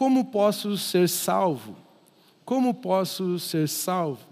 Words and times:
como 0.00 0.24
posso 0.24 0.78
ser 0.78 1.10
salvo? 1.10 1.76
Como 2.42 2.72
posso 2.72 3.38
ser 3.38 3.68
salvo? 3.68 4.26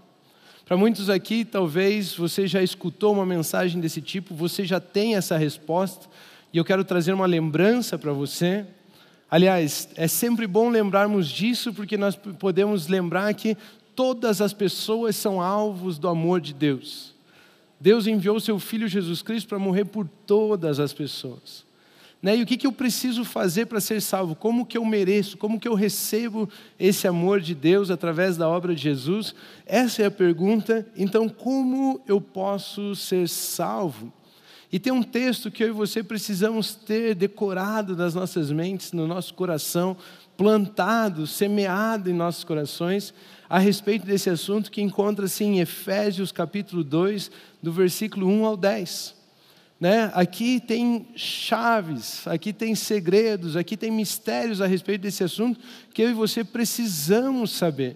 Para 0.65 0.75
muitos 0.75 1.11
aqui, 1.11 1.45
talvez 1.45 2.15
você 2.15 2.47
já 2.47 2.63
escutou 2.63 3.13
uma 3.13 3.23
mensagem 3.23 3.79
desse 3.79 4.01
tipo, 4.01 4.33
você 4.33 4.65
já 4.65 4.79
tem 4.79 5.15
essa 5.15 5.37
resposta, 5.37 6.07
e 6.51 6.57
eu 6.57 6.65
quero 6.65 6.83
trazer 6.83 7.13
uma 7.13 7.27
lembrança 7.27 7.99
para 7.99 8.11
você. 8.11 8.65
Aliás, 9.29 9.87
é 9.95 10.07
sempre 10.07 10.47
bom 10.47 10.69
lembrarmos 10.69 11.29
disso, 11.29 11.71
porque 11.71 11.97
nós 11.97 12.15
podemos 12.15 12.87
lembrar 12.87 13.31
que 13.35 13.55
todas 13.95 14.41
as 14.41 14.53
pessoas 14.53 15.15
são 15.15 15.39
alvos 15.39 15.99
do 15.99 16.07
amor 16.07 16.41
de 16.41 16.51
Deus. 16.51 17.13
Deus 17.79 18.07
enviou 18.07 18.39
seu 18.39 18.57
Filho 18.57 18.87
Jesus 18.87 19.21
Cristo 19.21 19.47
para 19.47 19.59
morrer 19.59 19.85
por 19.85 20.09
todas 20.25 20.79
as 20.79 20.93
pessoas. 20.93 21.68
Né? 22.21 22.37
E 22.37 22.43
o 22.43 22.45
que, 22.45 22.57
que 22.57 22.67
eu 22.67 22.71
preciso 22.71 23.23
fazer 23.23 23.67
para 23.67 23.79
ser 23.79 24.01
salvo? 24.01 24.35
Como 24.35 24.65
que 24.65 24.77
eu 24.77 24.83
mereço? 24.83 25.37
Como 25.37 25.59
que 25.59 25.67
eu 25.67 25.73
recebo 25.73 26.49
esse 26.77 27.07
amor 27.07 27.39
de 27.39 27.55
Deus 27.55 27.89
através 27.89 28.35
da 28.35 28.49
obra 28.49 28.75
de 28.75 28.81
Jesus? 28.81 29.33
Essa 29.65 30.03
é 30.03 30.05
a 30.05 30.11
pergunta. 30.11 30.85
Então, 30.97 31.29
como 31.29 32.01
eu 32.05 32.19
posso 32.19 32.93
ser 32.93 33.29
salvo? 33.29 34.11
E 34.71 34.77
tem 34.77 34.93
um 34.93 35.01
texto 35.01 35.49
que 35.49 35.63
eu 35.63 35.69
e 35.69 35.71
você 35.71 36.03
precisamos 36.03 36.75
ter 36.75 37.15
decorado 37.15 37.95
nas 37.95 38.13
nossas 38.13 38.51
mentes, 38.51 38.91
no 38.91 39.07
nosso 39.07 39.33
coração, 39.33 39.97
plantado, 40.37 41.25
semeado 41.25 42.09
em 42.09 42.13
nossos 42.13 42.43
corações, 42.43 43.13
a 43.49 43.57
respeito 43.57 44.05
desse 44.05 44.29
assunto 44.29 44.69
que 44.69 44.81
encontra-se 44.81 45.43
em 45.43 45.59
Efésios 45.59 46.31
capítulo 46.31 46.83
2, 46.83 47.31
do 47.63 47.71
versículo 47.71 48.27
1 48.27 48.45
ao 48.45 48.55
10. 48.55 49.18
Né? 49.79 50.11
Aqui 50.13 50.59
tem 50.59 51.07
chaves, 51.15 52.27
aqui 52.27 52.51
tem 52.51 52.75
segredos, 52.75 53.55
aqui 53.55 53.77
tem 53.77 53.89
mistérios 53.89 54.59
a 54.59 54.67
respeito 54.67 55.01
desse 55.01 55.23
assunto 55.23 55.59
que 55.93 56.01
eu 56.01 56.09
e 56.09 56.13
você 56.13 56.43
precisamos 56.43 57.51
saber. 57.51 57.95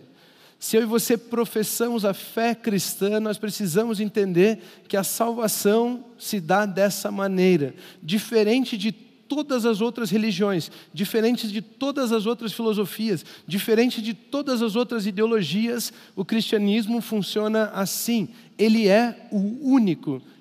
Se 0.58 0.78
eu 0.78 0.84
e 0.84 0.86
você 0.86 1.18
professamos 1.18 2.06
a 2.06 2.14
fé 2.14 2.56
cristã, 2.56 3.20
nós 3.20 3.38
precisamos 3.38 4.00
entender 4.00 4.60
que 4.88 4.96
a 4.96 5.04
salvação 5.04 6.06
se 6.18 6.40
dá 6.40 6.66
dessa 6.66 7.12
maneira, 7.12 7.76
diferente 8.02 8.78
de 8.78 8.94
todas 9.28 9.66
as 9.66 9.82
outras 9.82 10.10
religiões, 10.10 10.72
diferente 10.94 11.50
de 11.50 11.62
todas 11.62 12.14
as 12.14 12.26
outras 12.26 12.54
filosofias, 12.54 13.26
diferente 13.46 14.02
de 14.02 14.14
todas 14.14 14.62
as 14.62 14.78
outras 14.78 15.06
ideologias, 15.06 15.92
o 16.16 16.24
cristianismo 16.24 17.02
funciona 17.02 17.66
assim. 17.74 18.30
Ele 18.58 18.88
é 18.88 19.28
o 19.32 19.70
único 19.70 20.22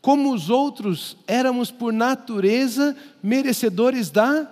como 0.00 0.32
os 0.32 0.48
outros, 0.48 1.16
éramos 1.26 1.70
por 1.70 1.92
natureza 1.92 2.96
merecedores 3.22 4.10
da 4.10 4.50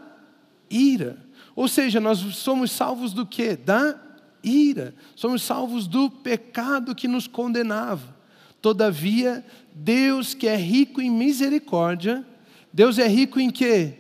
ira. 0.69 1.19
Ou 1.55 1.69
seja, 1.69 2.01
nós 2.01 2.19
somos 2.19 2.71
salvos 2.71 3.13
do 3.13 3.25
que? 3.25 3.57
Da 3.57 3.99
ira. 4.43 4.95
Somos 5.15 5.43
salvos 5.43 5.87
do 5.87 6.11
pecado 6.11 6.95
que 6.95 7.09
nos 7.09 7.27
condenava. 7.27 8.15
Todavia, 8.61 9.45
Deus 9.73 10.35
que 10.35 10.49
é 10.49 10.57
rico 10.57 11.01
em 11.01 11.11
misericórdia, 11.11 12.25
Deus 12.73 12.99
é 12.99 13.07
rico 13.07 13.39
em 13.39 13.51
quê? 13.51 13.95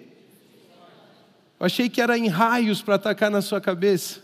Eu 1.58 1.66
achei 1.66 1.88
que 1.88 2.00
era 2.00 2.18
em 2.18 2.28
raios 2.28 2.82
para 2.82 2.96
atacar 2.96 3.30
na 3.30 3.40
sua 3.40 3.60
cabeça. 3.60 4.20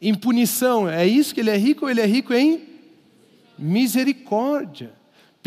Em 0.00 0.14
punição, 0.14 0.88
é 0.88 1.06
isso 1.06 1.34
que 1.34 1.40
ele 1.40 1.50
é 1.50 1.56
rico 1.56 1.88
ele 1.88 2.00
é 2.00 2.06
rico 2.06 2.32
em 2.32 2.66
misericórdia? 3.58 4.97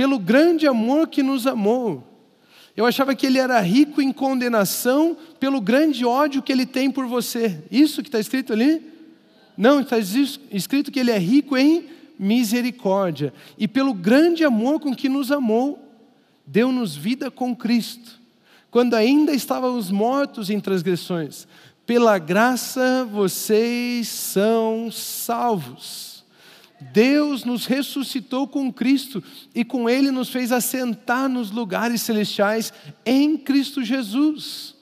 Pelo 0.01 0.17
grande 0.17 0.66
amor 0.66 1.09
que 1.09 1.22
nos 1.22 1.45
amou. 1.45 2.03
Eu 2.75 2.88
achava 2.88 3.13
que 3.13 3.28
ele 3.28 3.38
era 3.38 3.59
rico 3.59 4.01
em 4.01 4.12
condenação 4.12 5.16
pelo 5.39 5.62
grande 5.62 6.03
ódio 6.03 6.41
que 6.41 6.51
ele 6.51 6.66
tem 6.66 6.89
por 6.89 7.06
você. 7.06 7.63
Isso 7.69 8.01
que 8.01 8.07
está 8.07 8.19
escrito 8.19 8.51
ali? 8.51 8.81
Não, 9.56 9.79
está 9.79 10.00
escrito 10.00 10.91
que 10.91 11.00
ele 11.00 11.11
é 11.11 11.19
rico 11.19 11.56
em 11.56 11.85
misericórdia. 12.17 13.31
E 13.59 13.67
pelo 13.67 13.94
grande 13.94 14.44
amor 14.44 14.79
com 14.79 14.95
que 14.95 15.07
nos 15.07 15.31
amou, 15.31 15.78
deu-nos 16.47 16.95
vida 16.95 17.29
com 17.29 17.56
Cristo. 17.56 18.19
Quando 18.72 18.95
ainda 18.95 19.34
estávamos 19.34 19.91
mortos 19.91 20.50
em 20.50 20.59
transgressões, 20.59 21.47
pela 21.85 22.17
graça 22.17 23.07
vocês 23.07 24.07
são 24.07 24.90
salvos. 24.90 26.10
Deus 26.81 27.46
nos 27.46 27.68
ressuscitou 27.68 28.47
com 28.47 28.74
Cristo 28.74 29.24
e 29.53 29.64
com 29.64 29.88
Ele 29.88 30.09
nos 30.09 30.30
fez 30.30 30.52
assentar 30.52 31.30
nos 31.30 31.52
lugares 31.52 32.02
celestiais 32.02 32.74
em 33.06 33.38
Cristo 33.38 33.84
Jesus, 33.84 34.75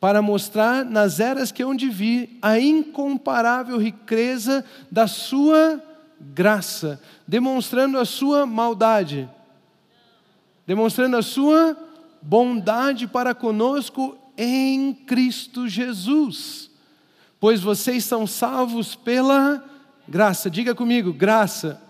para 0.00 0.20
mostrar 0.20 0.84
nas 0.84 1.20
eras 1.20 1.52
que 1.52 1.62
hão 1.62 1.74
de 1.74 1.88
vir 1.88 2.36
a 2.42 2.58
incomparável 2.58 3.78
riqueza 3.78 4.64
da 4.90 5.06
Sua 5.06 5.80
graça, 6.20 7.00
demonstrando 7.26 7.98
a 7.98 8.04
Sua 8.04 8.44
maldade, 8.44 9.28
demonstrando 10.66 11.16
a 11.16 11.22
Sua 11.22 11.76
bondade 12.20 13.06
para 13.06 13.34
conosco 13.34 14.18
em 14.36 14.92
Cristo 14.92 15.68
Jesus, 15.68 16.68
pois 17.38 17.60
vocês 17.60 18.04
são 18.04 18.26
salvos 18.26 18.96
pela 18.96 19.75
Graça, 20.08 20.48
diga 20.48 20.74
comigo, 20.74 21.12
graça. 21.12 21.80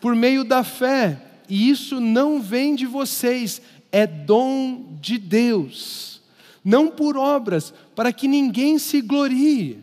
Por 0.00 0.14
meio 0.14 0.44
da 0.44 0.64
fé. 0.64 1.22
E 1.48 1.70
isso 1.70 2.00
não 2.00 2.40
vem 2.40 2.74
de 2.74 2.86
vocês, 2.86 3.62
é 3.90 4.06
dom 4.06 4.96
de 5.00 5.16
Deus. 5.16 6.20
Não 6.62 6.88
por 6.88 7.16
obras, 7.16 7.72
para 7.96 8.12
que 8.12 8.28
ninguém 8.28 8.78
se 8.78 9.00
glorie. 9.00 9.82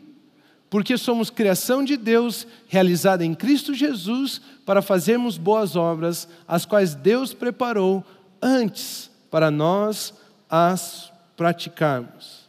Porque 0.70 0.98
somos 0.98 1.30
criação 1.30 1.84
de 1.84 1.98
Deus, 1.98 2.46
realizada 2.68 3.26
em 3.26 3.34
Cristo 3.34 3.74
Jesus, 3.74 4.42
para 4.66 4.82
fazermos 4.82 5.38
boas 5.38 5.76
obras, 5.76 6.28
as 6.48 6.66
quais 6.66 6.94
Deus 6.94 7.34
preparou 7.34 8.04
antes 8.42 9.10
para 9.32 9.50
nós 9.50 10.14
as 10.50 11.12
praticarmos. 11.36 12.45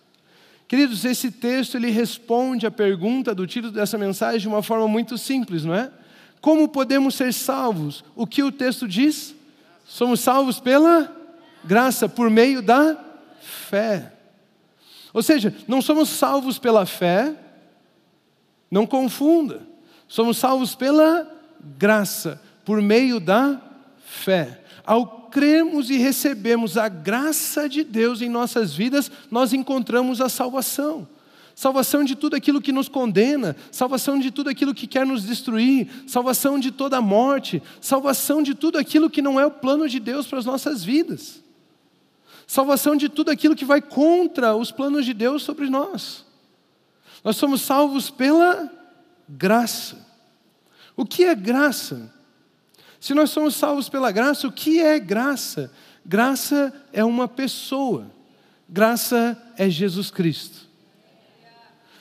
Queridos, 0.69 1.05
esse 1.05 1.31
texto 1.31 1.77
ele 1.77 1.91
responde 1.91 2.67
à 2.67 2.71
pergunta 2.71 3.35
do 3.35 3.47
título 3.47 3.73
dessa 3.73 3.97
mensagem 3.97 4.41
de 4.41 4.49
uma 4.49 4.63
forma 4.63 4.89
muito 4.89 5.17
simples, 5.17 5.65
não 5.65 5.75
é? 5.75 5.91
Como 6.41 6.69
podemos 6.69 7.15
ser 7.15 7.33
salvos? 7.33 8.05
O 8.15 8.27
que 8.27 8.43
o 8.43 8.51
texto 8.51 8.89
diz? 8.89 9.35
Somos 9.85 10.21
salvos 10.21 10.59
pela 10.59 11.15
graça, 11.65 12.09
por 12.09 12.29
meio 12.31 12.61
da 12.61 12.99
fé. 13.41 14.13
Ou 15.13 15.23
seja, 15.23 15.55
não 15.67 15.81
somos 15.81 16.09
salvos 16.09 16.59
pela 16.59 16.85
fé, 16.85 17.35
não 18.71 18.87
confunda. 18.87 19.63
Somos 20.09 20.37
salvos 20.37 20.75
pela 20.75 21.29
graça, 21.79 22.41
por 22.65 22.83
meio 22.83 23.19
da 23.19 23.61
fé. 24.05 24.61
Ao 24.85 25.26
cremos 25.37 25.91
e 25.91 25.99
recebemos 25.99 26.79
a 26.79 26.89
graça 26.89 27.69
de 27.69 27.85
Deus 27.85 28.23
em 28.23 28.29
nossas 28.31 28.73
vidas, 28.75 29.13
nós 29.31 29.53
encontramos 29.53 30.19
a 30.23 30.31
salvação. 30.31 31.07
Salvação 31.55 32.03
de 32.03 32.17
tudo 32.17 32.35
aquilo 32.37 32.59
que 32.59 32.73
nos 32.73 32.89
condena, 32.89 33.55
salvação 33.71 34.19
de 34.19 34.31
tudo 34.31 34.49
aquilo 34.49 34.73
que 34.73 34.87
quer 34.87 35.05
nos 35.05 35.25
destruir, 35.25 35.91
salvação 36.07 36.59
de 36.59 36.71
toda 36.71 36.97
a 36.97 37.03
morte, 37.03 37.63
salvação 37.83 38.43
de 38.43 38.55
tudo 38.55 38.79
aquilo 38.79 39.11
que 39.11 39.21
não 39.21 39.39
é 39.39 39.45
o 39.45 39.51
plano 39.51 39.87
de 39.87 40.01
Deus 40.01 40.27
para 40.27 40.39
as 40.39 40.47
nossas 40.47 40.83
vidas. 40.83 41.43
Salvação 42.47 42.97
de 42.97 43.11
tudo 43.11 43.31
aquilo 43.31 43.55
que 43.55 43.67
vai 43.67 43.83
contra 43.83 44.57
os 44.57 44.71
planos 44.71 45.05
de 45.05 45.13
Deus 45.13 45.43
sobre 45.43 45.69
nós. 45.69 46.25
Nós 47.23 47.37
somos 47.37 47.61
salvos 47.61 48.09
pela 48.09 48.73
graça. 49.29 49.99
O 50.97 51.05
que 51.05 51.25
é 51.25 51.35
graça? 51.35 52.16
Se 53.01 53.15
nós 53.15 53.31
somos 53.31 53.55
salvos 53.55 53.89
pela 53.89 54.11
graça, 54.11 54.49
o 54.49 54.53
que 54.53 54.81
é 54.81 54.99
graça? 54.99 55.73
Graça 56.05 56.73
é 56.93 57.05
uma 57.05 57.27
pessoa, 57.27 58.11
graça 58.69 59.37
é 59.57 59.69
Jesus 59.69 60.11
Cristo. 60.11 60.67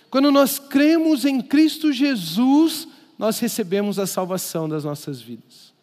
Quando 0.09 0.31
nós 0.31 0.59
cremos 0.59 1.25
em 1.25 1.41
Cristo 1.41 1.91
Jesus, 1.91 2.87
nós 3.17 3.39
recebemos 3.39 3.99
a 3.99 4.07
salvação 4.07 4.69
das 4.69 4.83
nossas 4.83 5.19
vidas. 5.19 5.73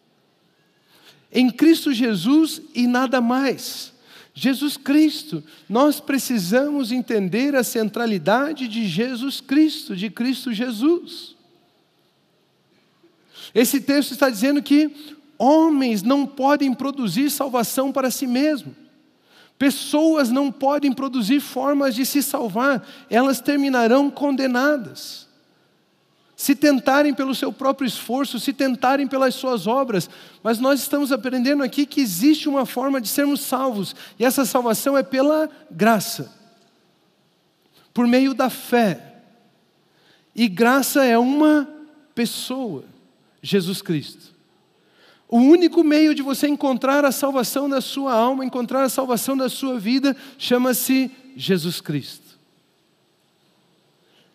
Em 1.31 1.49
Cristo 1.49 1.91
Jesus 1.93 2.61
e 2.73 2.87
nada 2.87 3.19
mais. 3.19 3.93
Jesus 4.33 4.77
Cristo. 4.77 5.43
Nós 5.69 5.99
precisamos 5.99 6.91
entender 6.91 7.55
a 7.55 7.63
centralidade 7.63 8.67
de 8.67 8.87
Jesus 8.87 9.41
Cristo, 9.41 9.95
de 9.95 10.09
Cristo 10.09 10.51
Jesus. 10.51 11.32
Esse 13.53 13.79
texto 13.79 14.11
está 14.11 14.29
dizendo 14.29 14.61
que 14.61 15.15
homens 15.37 16.01
não 16.01 16.25
podem 16.25 16.73
produzir 16.73 17.29
salvação 17.29 17.91
para 17.91 18.09
si 18.09 18.25
mesmos. 18.25 18.73
Pessoas 19.57 20.29
não 20.29 20.51
podem 20.51 20.91
produzir 20.91 21.39
formas 21.39 21.95
de 21.95 22.05
se 22.05 22.23
salvar, 22.23 22.85
elas 23.09 23.39
terminarão 23.39 24.09
condenadas. 24.09 25.27
Se 26.35 26.55
tentarem 26.55 27.13
pelo 27.13 27.33
seu 27.35 27.53
próprio 27.53 27.87
esforço, 27.87 28.39
se 28.39 28.51
tentarem 28.51 29.07
pelas 29.07 29.35
suas 29.35 29.67
obras, 29.67 30.09
mas 30.41 30.59
nós 30.59 30.81
estamos 30.81 31.11
aprendendo 31.11 31.63
aqui 31.63 31.85
que 31.85 32.01
existe 32.01 32.49
uma 32.49 32.65
forma 32.65 32.99
de 32.99 33.07
sermos 33.07 33.41
salvos, 33.41 33.95
e 34.19 34.25
essa 34.25 34.43
salvação 34.43 34.97
é 34.97 35.03
pela 35.03 35.49
graça, 35.69 36.33
por 37.93 38.07
meio 38.07 38.33
da 38.33 38.49
fé. 38.49 39.21
E 40.35 40.47
graça 40.49 41.05
é 41.05 41.17
uma 41.17 41.69
pessoa, 42.15 42.83
Jesus 43.43 43.81
Cristo. 43.81 44.33
O 45.27 45.37
único 45.37 45.83
meio 45.83 46.15
de 46.15 46.21
você 46.21 46.47
encontrar 46.47 47.03
a 47.03 47.11
salvação 47.11 47.67
da 47.67 47.81
sua 47.81 48.13
alma, 48.13 48.45
encontrar 48.45 48.83
a 48.83 48.89
salvação 48.89 49.35
da 49.35 49.49
sua 49.49 49.77
vida, 49.77 50.15
chama-se 50.37 51.11
Jesus 51.35 51.81
Cristo. 51.81 52.23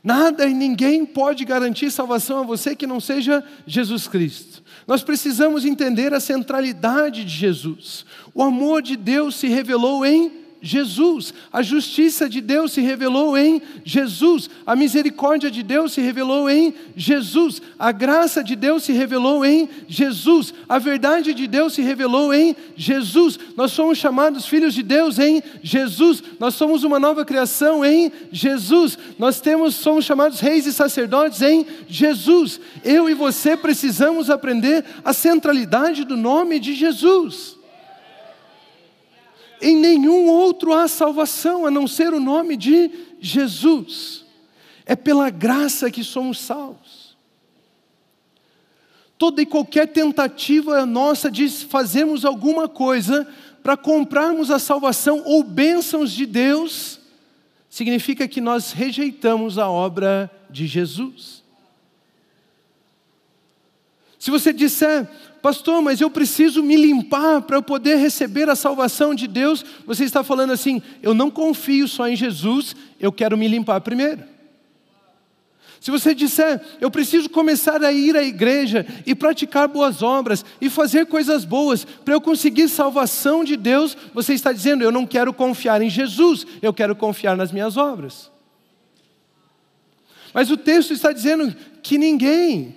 Nada 0.03 0.47
e 0.47 0.55
ninguém 0.55 1.05
pode 1.05 1.45
garantir 1.45 1.91
salvação 1.91 2.41
a 2.41 2.43
você 2.43 2.77
que 2.77 2.87
não 2.87 3.01
seja 3.01 3.45
Jesus 3.67 4.07
Cristo. 4.07 4.63
Nós 4.87 5.03
precisamos 5.03 5.65
entender 5.65 6.15
a 6.15 6.21
centralidade 6.21 7.25
de 7.25 7.31
Jesus. 7.31 8.05
O 8.35 8.43
amor 8.43 8.83
de 8.83 8.97
Deus 8.97 9.37
se 9.37 9.49
revelou 9.49 10.07
em 10.07 10.48
Jesus. 10.61 11.33
A 11.53 11.63
justiça 11.63 12.29
de 12.29 12.41
Deus 12.41 12.73
se 12.73 12.81
revelou 12.81 13.37
em 13.37 13.63
Jesus. 13.85 14.51
A 14.67 14.75
misericórdia 14.75 15.51
de 15.51 15.63
Deus 15.63 15.93
se 15.93 16.01
revelou 16.01 16.49
em 16.51 16.75
Jesus. 16.97 17.63
A 17.79 17.93
graça 17.93 18.43
de 18.43 18.57
Deus 18.57 18.83
se 18.83 18.93
revelou 18.93 19.45
em 19.45 19.69
Jesus. 19.87 20.53
A 20.69 20.79
verdade 20.79 21.33
de 21.35 21.47
Deus 21.47 21.75
se 21.75 21.83
revelou 21.83 22.33
em 22.33 22.57
Jesus. 22.77 23.39
Nós 23.57 23.73
somos 23.73 23.99
chamados 23.99 24.47
filhos 24.47 24.75
de 24.75 24.83
Deus 24.83 25.19
em 25.19 25.43
Jesus. 25.63 26.23
Nós 26.39 26.55
somos 26.55 26.85
uma 26.85 26.99
nova 26.99 27.25
criação 27.25 27.85
em 27.85 28.11
Jesus. 28.33 28.99
Nós 29.19 29.41
temos 29.41 29.75
somos 29.75 30.05
chamados 30.05 30.41
reis 30.41 30.67
e 30.67 30.73
sacerdotes 30.73 31.43
em 31.43 31.67
Jesus. 31.89 32.61
Eu 32.85 33.09
e 33.09 33.15
você 33.15 33.57
precisamos 33.57 34.31
aprender 34.31 34.85
a 35.05 35.13
centralidade 35.13 36.05
do 36.05 36.17
nome 36.17 36.59
de 36.59 36.75
Jesus. 36.75 37.58
Em 39.61 39.77
nenhum 39.77 40.27
outro 40.27 40.73
há 40.73 40.87
salvação 40.87 41.67
a 41.67 41.71
não 41.71 41.87
ser 41.87 42.13
o 42.13 42.21
nome 42.21 42.57
de 42.57 42.91
Jesus. 43.21 44.25
É 44.87 44.95
pela 44.95 45.31
graça 45.31 45.91
que 45.91 46.05
somos 46.05 46.39
salvos. 46.39 47.17
Toda 49.17 49.43
e 49.43 49.47
qualquer 49.47 49.89
tentativa 49.89 50.87
nossa 50.87 51.31
de 51.31 51.49
fazermos 51.49 52.25
alguma 52.25 52.69
coisa 52.69 53.27
para 53.63 53.77
comprarmos 53.77 54.51
a 54.51 54.59
salvação 54.59 55.23
ou 55.25 55.43
bênçãos 55.43 56.13
de 56.13 56.25
Deus, 56.25 57.01
significa 57.69 58.29
que 58.29 58.41
nós 58.41 58.73
rejeitamos 58.73 59.59
a 59.59 59.69
obra 59.69 60.31
de 60.49 60.67
Jesus. 60.67 61.43
Se 64.19 64.31
você 64.31 64.53
disser, 64.53 65.09
pastor, 65.43 65.81
mas 65.83 66.01
eu 66.01 66.11
preciso 66.11 66.63
me 66.63 66.77
limpar 66.77 67.43
para 67.43 67.57
eu 67.57 67.63
poder 67.63 67.97
receber 67.97 68.49
a 68.49 68.57
salvação 68.57 69.15
de 69.15 69.27
Deus. 69.27 69.65
Você 69.87 70.05
está 70.05 70.23
falando 70.23 70.53
assim, 70.53 70.83
eu 71.03 71.15
não 71.15 71.31
confio 71.31 71.89
só 71.89 72.09
em 72.09 72.17
Jesus, 72.17 72.75
eu 73.01 73.13
quero 73.13 73.37
me 73.37 73.49
limpar 73.49 73.81
primeiro. 73.81 74.23
Se 75.81 75.91
você 75.91 76.15
disser, 76.15 76.61
eu 76.81 76.91
preciso 76.91 77.31
começar 77.31 77.83
a 77.85 77.93
ir 77.93 78.17
à 78.17 78.23
igreja 78.23 78.85
e 79.07 79.15
praticar 79.15 79.69
boas 79.69 80.03
obras 80.03 80.45
e 80.61 80.69
fazer 80.69 81.07
coisas 81.07 81.45
boas 81.45 81.85
para 81.85 82.15
eu 82.15 82.21
conseguir 82.21 82.69
salvação 82.69 83.45
de 83.45 83.57
Deus, 83.57 83.97
você 84.13 84.35
está 84.35 84.53
dizendo, 84.53 84.83
eu 84.83 84.91
não 84.91 85.07
quero 85.07 85.33
confiar 85.33 85.81
em 85.81 85.89
Jesus, 85.89 86.45
eu 86.61 86.73
quero 86.73 86.97
confiar 86.97 87.37
nas 87.37 87.53
minhas 87.53 87.77
obras. 87.77 88.31
Mas 90.35 90.51
o 90.51 90.57
texto 90.57 90.93
está 90.93 91.13
dizendo 91.13 91.55
que 91.83 91.97
ninguém 91.97 92.77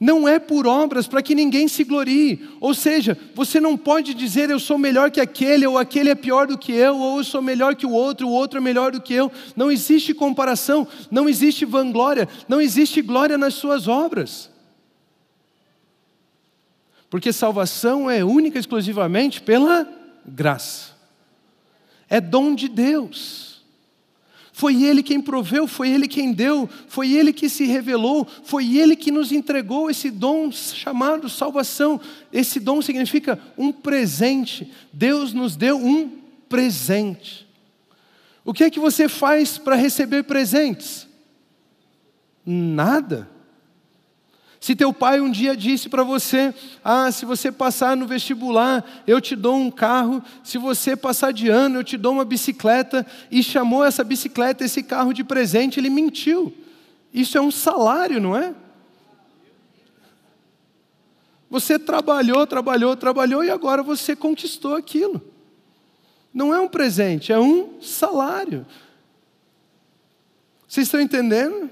não 0.00 0.26
é 0.26 0.38
por 0.38 0.66
obras 0.66 1.06
para 1.06 1.22
que 1.22 1.34
ninguém 1.34 1.68
se 1.68 1.84
glorie. 1.84 2.48
Ou 2.58 2.72
seja, 2.72 3.18
você 3.34 3.60
não 3.60 3.76
pode 3.76 4.14
dizer 4.14 4.48
eu 4.48 4.58
sou 4.58 4.78
melhor 4.78 5.10
que 5.10 5.20
aquele, 5.20 5.66
ou 5.66 5.76
aquele 5.76 6.08
é 6.08 6.14
pior 6.14 6.46
do 6.46 6.56
que 6.56 6.72
eu, 6.72 6.96
ou 6.96 7.18
eu 7.18 7.24
sou 7.24 7.42
melhor 7.42 7.76
que 7.76 7.84
o 7.84 7.92
outro, 7.92 8.26
o 8.26 8.32
outro 8.32 8.56
é 8.56 8.62
melhor 8.62 8.92
do 8.92 9.00
que 9.02 9.12
eu. 9.12 9.30
Não 9.54 9.70
existe 9.70 10.14
comparação, 10.14 10.88
não 11.10 11.28
existe 11.28 11.66
vanglória, 11.66 12.26
não 12.48 12.62
existe 12.62 13.02
glória 13.02 13.36
nas 13.36 13.52
suas 13.52 13.86
obras. 13.86 14.50
Porque 17.10 17.30
salvação 17.30 18.10
é 18.10 18.24
única 18.24 18.56
e 18.56 18.60
exclusivamente 18.60 19.42
pela 19.42 19.86
graça. 20.24 20.92
É 22.08 22.22
dom 22.22 22.54
de 22.54 22.68
Deus. 22.68 23.49
Foi 24.60 24.84
Ele 24.84 25.02
quem 25.02 25.22
proveu, 25.22 25.66
foi 25.66 25.88
Ele 25.88 26.06
quem 26.06 26.34
deu, 26.34 26.68
foi 26.86 27.12
Ele 27.12 27.32
que 27.32 27.48
se 27.48 27.64
revelou, 27.64 28.28
foi 28.44 28.76
Ele 28.76 28.94
que 28.94 29.10
nos 29.10 29.32
entregou 29.32 29.88
esse 29.88 30.10
dom 30.10 30.52
chamado 30.52 31.30
salvação. 31.30 31.98
Esse 32.30 32.60
dom 32.60 32.82
significa 32.82 33.40
um 33.56 33.72
presente. 33.72 34.70
Deus 34.92 35.32
nos 35.32 35.56
deu 35.56 35.78
um 35.78 36.10
presente. 36.46 37.48
O 38.44 38.52
que 38.52 38.64
é 38.64 38.68
que 38.68 38.78
você 38.78 39.08
faz 39.08 39.56
para 39.56 39.76
receber 39.76 40.24
presentes? 40.24 41.08
Nada. 42.44 43.30
Se 44.60 44.76
teu 44.76 44.92
pai 44.92 45.22
um 45.22 45.30
dia 45.30 45.56
disse 45.56 45.88
para 45.88 46.04
você: 46.04 46.54
Ah, 46.84 47.10
se 47.10 47.24
você 47.24 47.50
passar 47.50 47.96
no 47.96 48.06
vestibular, 48.06 48.84
eu 49.06 49.18
te 49.18 49.34
dou 49.34 49.56
um 49.56 49.70
carro, 49.70 50.22
se 50.44 50.58
você 50.58 50.94
passar 50.94 51.32
de 51.32 51.48
ano, 51.48 51.78
eu 51.78 51.84
te 51.84 51.96
dou 51.96 52.12
uma 52.12 52.26
bicicleta, 52.26 53.06
e 53.30 53.42
chamou 53.42 53.82
essa 53.82 54.04
bicicleta, 54.04 54.62
esse 54.62 54.82
carro 54.82 55.14
de 55.14 55.24
presente, 55.24 55.80
ele 55.80 55.88
mentiu. 55.88 56.52
Isso 57.12 57.38
é 57.38 57.40
um 57.40 57.50
salário, 57.50 58.20
não 58.20 58.36
é? 58.36 58.54
Você 61.48 61.78
trabalhou, 61.78 62.46
trabalhou, 62.46 62.94
trabalhou 62.94 63.42
e 63.42 63.50
agora 63.50 63.82
você 63.82 64.14
conquistou 64.14 64.76
aquilo. 64.76 65.20
Não 66.32 66.54
é 66.54 66.60
um 66.60 66.68
presente, 66.68 67.32
é 67.32 67.38
um 67.40 67.80
salário. 67.80 68.64
Vocês 70.68 70.86
estão 70.86 71.00
entendendo? 71.00 71.68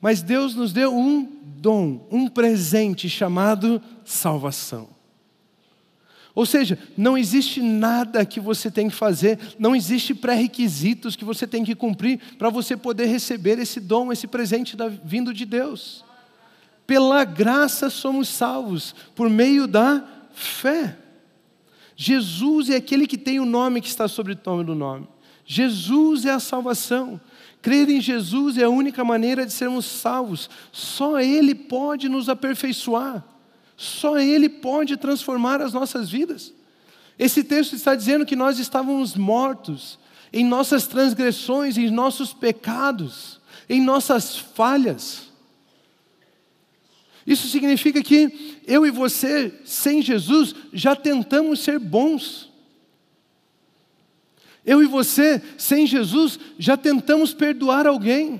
Mas 0.00 0.22
Deus 0.22 0.54
nos 0.54 0.72
deu 0.72 0.94
um 0.96 1.28
dom, 1.42 2.06
um 2.10 2.28
presente 2.28 3.08
chamado 3.08 3.82
salvação. 4.04 4.88
Ou 6.34 6.46
seja, 6.46 6.78
não 6.96 7.18
existe 7.18 7.60
nada 7.60 8.24
que 8.24 8.38
você 8.38 8.70
tem 8.70 8.88
que 8.88 8.94
fazer, 8.94 9.40
não 9.58 9.74
existe 9.74 10.14
pré-requisitos 10.14 11.16
que 11.16 11.24
você 11.24 11.48
tem 11.48 11.64
que 11.64 11.74
cumprir 11.74 12.20
para 12.38 12.48
você 12.48 12.76
poder 12.76 13.06
receber 13.06 13.58
esse 13.58 13.80
dom, 13.80 14.12
esse 14.12 14.28
presente 14.28 14.76
da, 14.76 14.86
vindo 14.86 15.34
de 15.34 15.44
Deus. 15.44 16.04
Pela 16.86 17.24
graça 17.24 17.90
somos 17.90 18.28
salvos, 18.28 18.94
por 19.16 19.28
meio 19.28 19.66
da 19.66 20.04
fé. 20.32 20.96
Jesus 21.96 22.70
é 22.70 22.76
aquele 22.76 23.08
que 23.08 23.18
tem 23.18 23.40
o 23.40 23.44
nome 23.44 23.80
que 23.80 23.88
está 23.88 24.06
sobre 24.06 24.34
o 24.34 24.38
nome 24.46 24.62
do 24.62 24.76
nome. 24.76 25.08
Jesus 25.44 26.24
é 26.24 26.30
a 26.30 26.38
salvação. 26.38 27.20
Crer 27.60 27.88
em 27.88 28.00
Jesus 28.00 28.56
é 28.56 28.64
a 28.64 28.70
única 28.70 29.04
maneira 29.04 29.44
de 29.44 29.52
sermos 29.52 29.84
salvos. 29.84 30.48
Só 30.70 31.20
Ele 31.20 31.54
pode 31.54 32.08
nos 32.08 32.28
aperfeiçoar. 32.28 33.24
Só 33.76 34.18
Ele 34.18 34.48
pode 34.48 34.96
transformar 34.96 35.60
as 35.60 35.72
nossas 35.72 36.10
vidas. 36.10 36.52
Esse 37.18 37.42
texto 37.42 37.74
está 37.74 37.94
dizendo 37.94 38.24
que 38.24 38.36
nós 38.36 38.58
estávamos 38.58 39.16
mortos 39.16 39.98
em 40.32 40.44
nossas 40.44 40.86
transgressões, 40.86 41.76
em 41.76 41.90
nossos 41.90 42.32
pecados, 42.32 43.40
em 43.68 43.80
nossas 43.80 44.36
falhas. 44.36 45.28
Isso 47.26 47.48
significa 47.48 48.02
que 48.02 48.58
eu 48.66 48.86
e 48.86 48.90
você, 48.90 49.52
sem 49.64 50.00
Jesus, 50.00 50.54
já 50.72 50.96
tentamos 50.96 51.60
ser 51.60 51.78
bons. 51.78 52.50
Eu 54.68 54.82
e 54.82 54.86
você, 54.86 55.40
sem 55.56 55.86
Jesus, 55.86 56.38
já 56.58 56.76
tentamos 56.76 57.32
perdoar 57.32 57.86
alguém. 57.86 58.38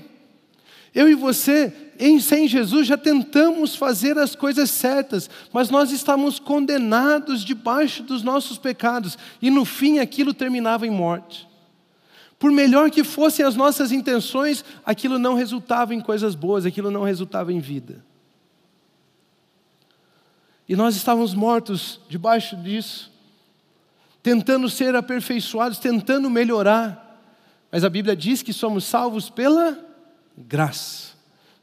Eu 0.93 1.09
e 1.09 1.15
você, 1.15 1.73
em, 1.97 2.19
sem 2.19 2.47
Jesus, 2.47 2.85
já 2.85 2.95
tentamos 2.95 3.75
fazer 3.75 4.15
as 4.15 4.35
coisas 4.35 4.69
certas, 4.69 5.27
mas 5.51 5.71
nós 5.71 5.91
estávamos 5.91 6.37
condenados 6.37 7.43
debaixo 7.43 8.03
dos 8.03 8.21
nossos 8.21 8.59
pecados, 8.59 9.17
e 9.41 9.49
no 9.49 9.65
fim 9.65 9.97
aquilo 9.97 10.31
terminava 10.31 10.85
em 10.85 10.91
morte. 10.91 11.49
Por 12.37 12.51
melhor 12.51 12.91
que 12.91 13.03
fossem 13.03 13.43
as 13.43 13.55
nossas 13.55 13.91
intenções, 13.91 14.63
aquilo 14.85 15.17
não 15.17 15.33
resultava 15.33 15.95
em 15.95 15.99
coisas 15.99 16.35
boas, 16.35 16.63
aquilo 16.63 16.91
não 16.91 17.01
resultava 17.01 17.51
em 17.51 17.59
vida. 17.59 18.05
E 20.67 20.75
nós 20.75 20.95
estávamos 20.95 21.33
mortos 21.33 21.99
debaixo 22.07 22.55
disso. 22.55 23.08
Tentando 24.21 24.69
ser 24.69 24.95
aperfeiçoados, 24.95 25.77
tentando 25.77 26.29
melhorar. 26.29 27.05
Mas 27.71 27.83
a 27.83 27.89
Bíblia 27.89 28.15
diz 28.15 28.41
que 28.41 28.53
somos 28.53 28.83
salvos 28.83 29.29
pela 29.29 29.77
graça, 30.37 31.13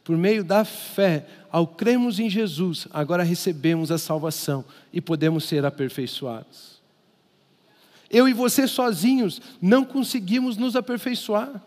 por 0.05 0.17
meio 0.17 0.45
da 0.45 0.65
fé. 0.65 1.27
Ao 1.51 1.67
cremos 1.67 2.19
em 2.19 2.29
Jesus, 2.29 2.87
agora 2.93 3.23
recebemos 3.23 3.91
a 3.91 3.99
salvação 3.99 4.65
e 4.93 5.01
podemos 5.01 5.45
ser 5.45 5.65
aperfeiçoados. 5.65 6.77
Eu 8.09 8.29
e 8.29 8.33
você 8.33 8.69
sozinhos 8.69 9.41
não 9.61 9.85
conseguimos 9.85 10.57
nos 10.57 10.77
aperfeiçoar. 10.77 11.61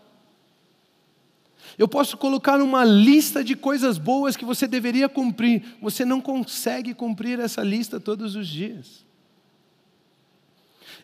Eu 1.78 1.88
posso 1.88 2.18
colocar 2.18 2.62
uma 2.62 2.84
lista 2.84 3.44
de 3.44 3.56
coisas 3.56 3.98
boas 3.98 4.36
que 4.36 4.46
você 4.46 4.68
deveria 4.68 5.08
cumprir. 5.08 5.78
Você 5.82 6.04
não 6.04 6.20
consegue 6.20 6.94
cumprir 6.94 7.40
essa 7.40 7.62
lista 7.62 8.00
todos 8.00 8.36
os 8.36 8.48
dias. 8.48 9.06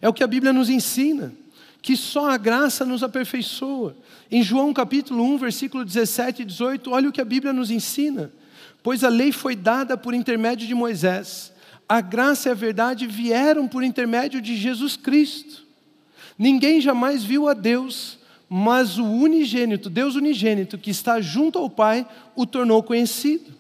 É 0.01 0.09
o 0.09 0.13
que 0.13 0.23
a 0.23 0.27
Bíblia 0.27 0.51
nos 0.51 0.69
ensina, 0.69 1.33
que 1.81 1.95
só 1.95 2.29
a 2.29 2.37
graça 2.37 2.85
nos 2.85 3.03
aperfeiçoa. 3.03 3.95
Em 4.31 4.41
João 4.41 4.73
capítulo 4.73 5.23
1, 5.23 5.37
versículo 5.37 5.85
17 5.85 6.41
e 6.41 6.45
18, 6.45 6.91
olha 6.91 7.09
o 7.09 7.11
que 7.11 7.21
a 7.21 7.25
Bíblia 7.25 7.53
nos 7.53 7.71
ensina. 7.71 8.31
Pois 8.81 9.03
a 9.03 9.09
lei 9.09 9.31
foi 9.31 9.55
dada 9.55 9.97
por 9.97 10.13
intermédio 10.13 10.67
de 10.67 10.75
Moisés, 10.75 11.51
a 11.87 12.01
graça 12.01 12.49
e 12.49 12.51
a 12.51 12.55
verdade 12.55 13.05
vieram 13.05 13.67
por 13.67 13.83
intermédio 13.83 14.41
de 14.41 14.55
Jesus 14.55 14.95
Cristo. 14.95 15.63
Ninguém 16.37 16.81
jamais 16.81 17.23
viu 17.23 17.47
a 17.47 17.53
Deus, 17.53 18.17
mas 18.49 18.97
o 18.97 19.05
unigênito, 19.05 19.89
Deus 19.89 20.15
unigênito, 20.15 20.77
que 20.77 20.91
está 20.91 21.21
junto 21.21 21.57
ao 21.57 21.69
Pai, 21.69 22.05
o 22.35 22.45
tornou 22.45 22.81
conhecido. 22.83 23.53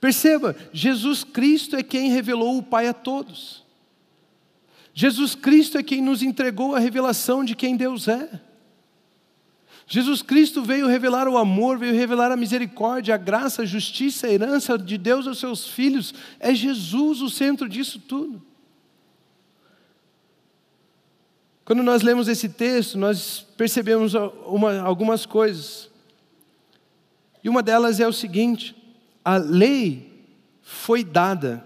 Perceba, 0.00 0.56
Jesus 0.72 1.24
Cristo 1.24 1.76
é 1.76 1.82
quem 1.82 2.10
revelou 2.10 2.58
o 2.58 2.62
Pai 2.62 2.86
a 2.86 2.92
todos. 2.92 3.65
Jesus 4.98 5.34
Cristo 5.34 5.76
é 5.76 5.82
quem 5.82 6.00
nos 6.00 6.22
entregou 6.22 6.74
a 6.74 6.78
revelação 6.78 7.44
de 7.44 7.54
quem 7.54 7.76
Deus 7.76 8.08
é. 8.08 8.40
Jesus 9.86 10.22
Cristo 10.22 10.62
veio 10.62 10.86
revelar 10.86 11.28
o 11.28 11.36
amor, 11.36 11.76
veio 11.76 11.92
revelar 11.92 12.32
a 12.32 12.36
misericórdia, 12.36 13.14
a 13.14 13.18
graça, 13.18 13.60
a 13.60 13.66
justiça, 13.66 14.26
a 14.26 14.32
herança 14.32 14.78
de 14.78 14.96
Deus 14.96 15.26
aos 15.26 15.38
seus 15.38 15.68
filhos. 15.68 16.14
É 16.40 16.54
Jesus 16.54 17.20
o 17.20 17.28
centro 17.28 17.68
disso 17.68 18.00
tudo. 18.00 18.42
Quando 21.62 21.82
nós 21.82 22.00
lemos 22.00 22.26
esse 22.26 22.48
texto, 22.48 22.96
nós 22.96 23.46
percebemos 23.54 24.14
uma, 24.46 24.80
algumas 24.80 25.26
coisas. 25.26 25.90
E 27.44 27.50
uma 27.50 27.62
delas 27.62 28.00
é 28.00 28.08
o 28.08 28.14
seguinte: 28.14 28.74
a 29.22 29.36
lei 29.36 30.10
foi 30.62 31.04
dada. 31.04 31.65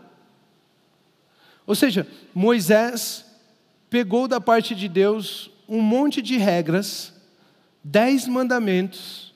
Ou 1.66 1.74
seja, 1.74 2.06
Moisés 2.34 3.24
pegou 3.88 4.28
da 4.28 4.40
parte 4.40 4.74
de 4.74 4.88
Deus 4.88 5.50
um 5.68 5.80
monte 5.80 6.20
de 6.20 6.36
regras, 6.36 7.12
dez 7.82 8.26
mandamentos, 8.26 9.34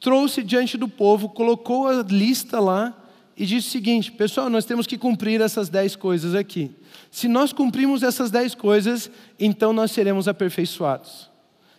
trouxe 0.00 0.42
diante 0.42 0.76
do 0.76 0.88
povo, 0.88 1.28
colocou 1.28 1.88
a 1.88 2.02
lista 2.02 2.60
lá 2.60 2.96
e 3.36 3.46
disse 3.46 3.68
o 3.68 3.70
seguinte: 3.70 4.12
pessoal, 4.12 4.48
nós 4.48 4.64
temos 4.64 4.86
que 4.86 4.98
cumprir 4.98 5.40
essas 5.40 5.68
dez 5.68 5.94
coisas 5.96 6.34
aqui. 6.34 6.70
Se 7.10 7.28
nós 7.28 7.52
cumprimos 7.52 8.02
essas 8.02 8.30
dez 8.30 8.54
coisas, 8.54 9.10
então 9.38 9.72
nós 9.72 9.90
seremos 9.90 10.28
aperfeiçoados. 10.28 11.30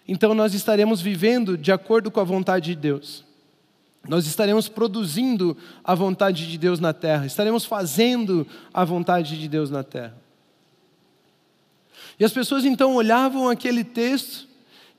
Então 0.07 0.33
nós 0.33 0.53
estaremos 0.53 1.01
vivendo 1.01 1.57
de 1.57 1.71
acordo 1.71 2.11
com 2.11 2.19
a 2.19 2.23
vontade 2.23 2.67
de 2.67 2.75
Deus. 2.75 3.24
Nós 4.07 4.27
estaremos 4.27 4.67
produzindo 4.67 5.57
a 5.83 5.95
vontade 5.95 6.49
de 6.49 6.57
Deus 6.57 6.79
na 6.79 6.93
terra, 6.93 7.25
estaremos 7.25 7.65
fazendo 7.65 8.45
a 8.73 8.85
vontade 8.85 9.39
de 9.39 9.47
Deus 9.47 9.69
na 9.69 9.83
terra. 9.83 10.15
E 12.19 12.23
as 12.23 12.31
pessoas 12.31 12.65
então 12.65 12.95
olhavam 12.95 13.49
aquele 13.49 13.83
texto 13.83 14.47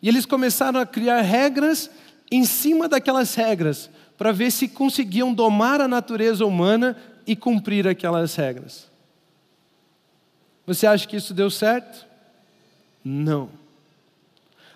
e 0.02 0.08
eles 0.08 0.26
começaram 0.26 0.80
a 0.80 0.86
criar 0.86 1.20
regras 1.22 1.90
em 2.30 2.44
cima 2.44 2.88
daquelas 2.88 3.34
regras, 3.34 3.88
para 4.18 4.32
ver 4.32 4.50
se 4.50 4.66
conseguiam 4.66 5.32
domar 5.32 5.80
a 5.80 5.86
natureza 5.86 6.44
humana 6.44 6.96
e 7.26 7.36
cumprir 7.36 7.86
aquelas 7.86 8.34
regras. 8.34 8.90
Você 10.66 10.86
acha 10.86 11.06
que 11.06 11.16
isso 11.16 11.32
deu 11.32 11.50
certo? 11.50 12.04
Não. 13.04 13.50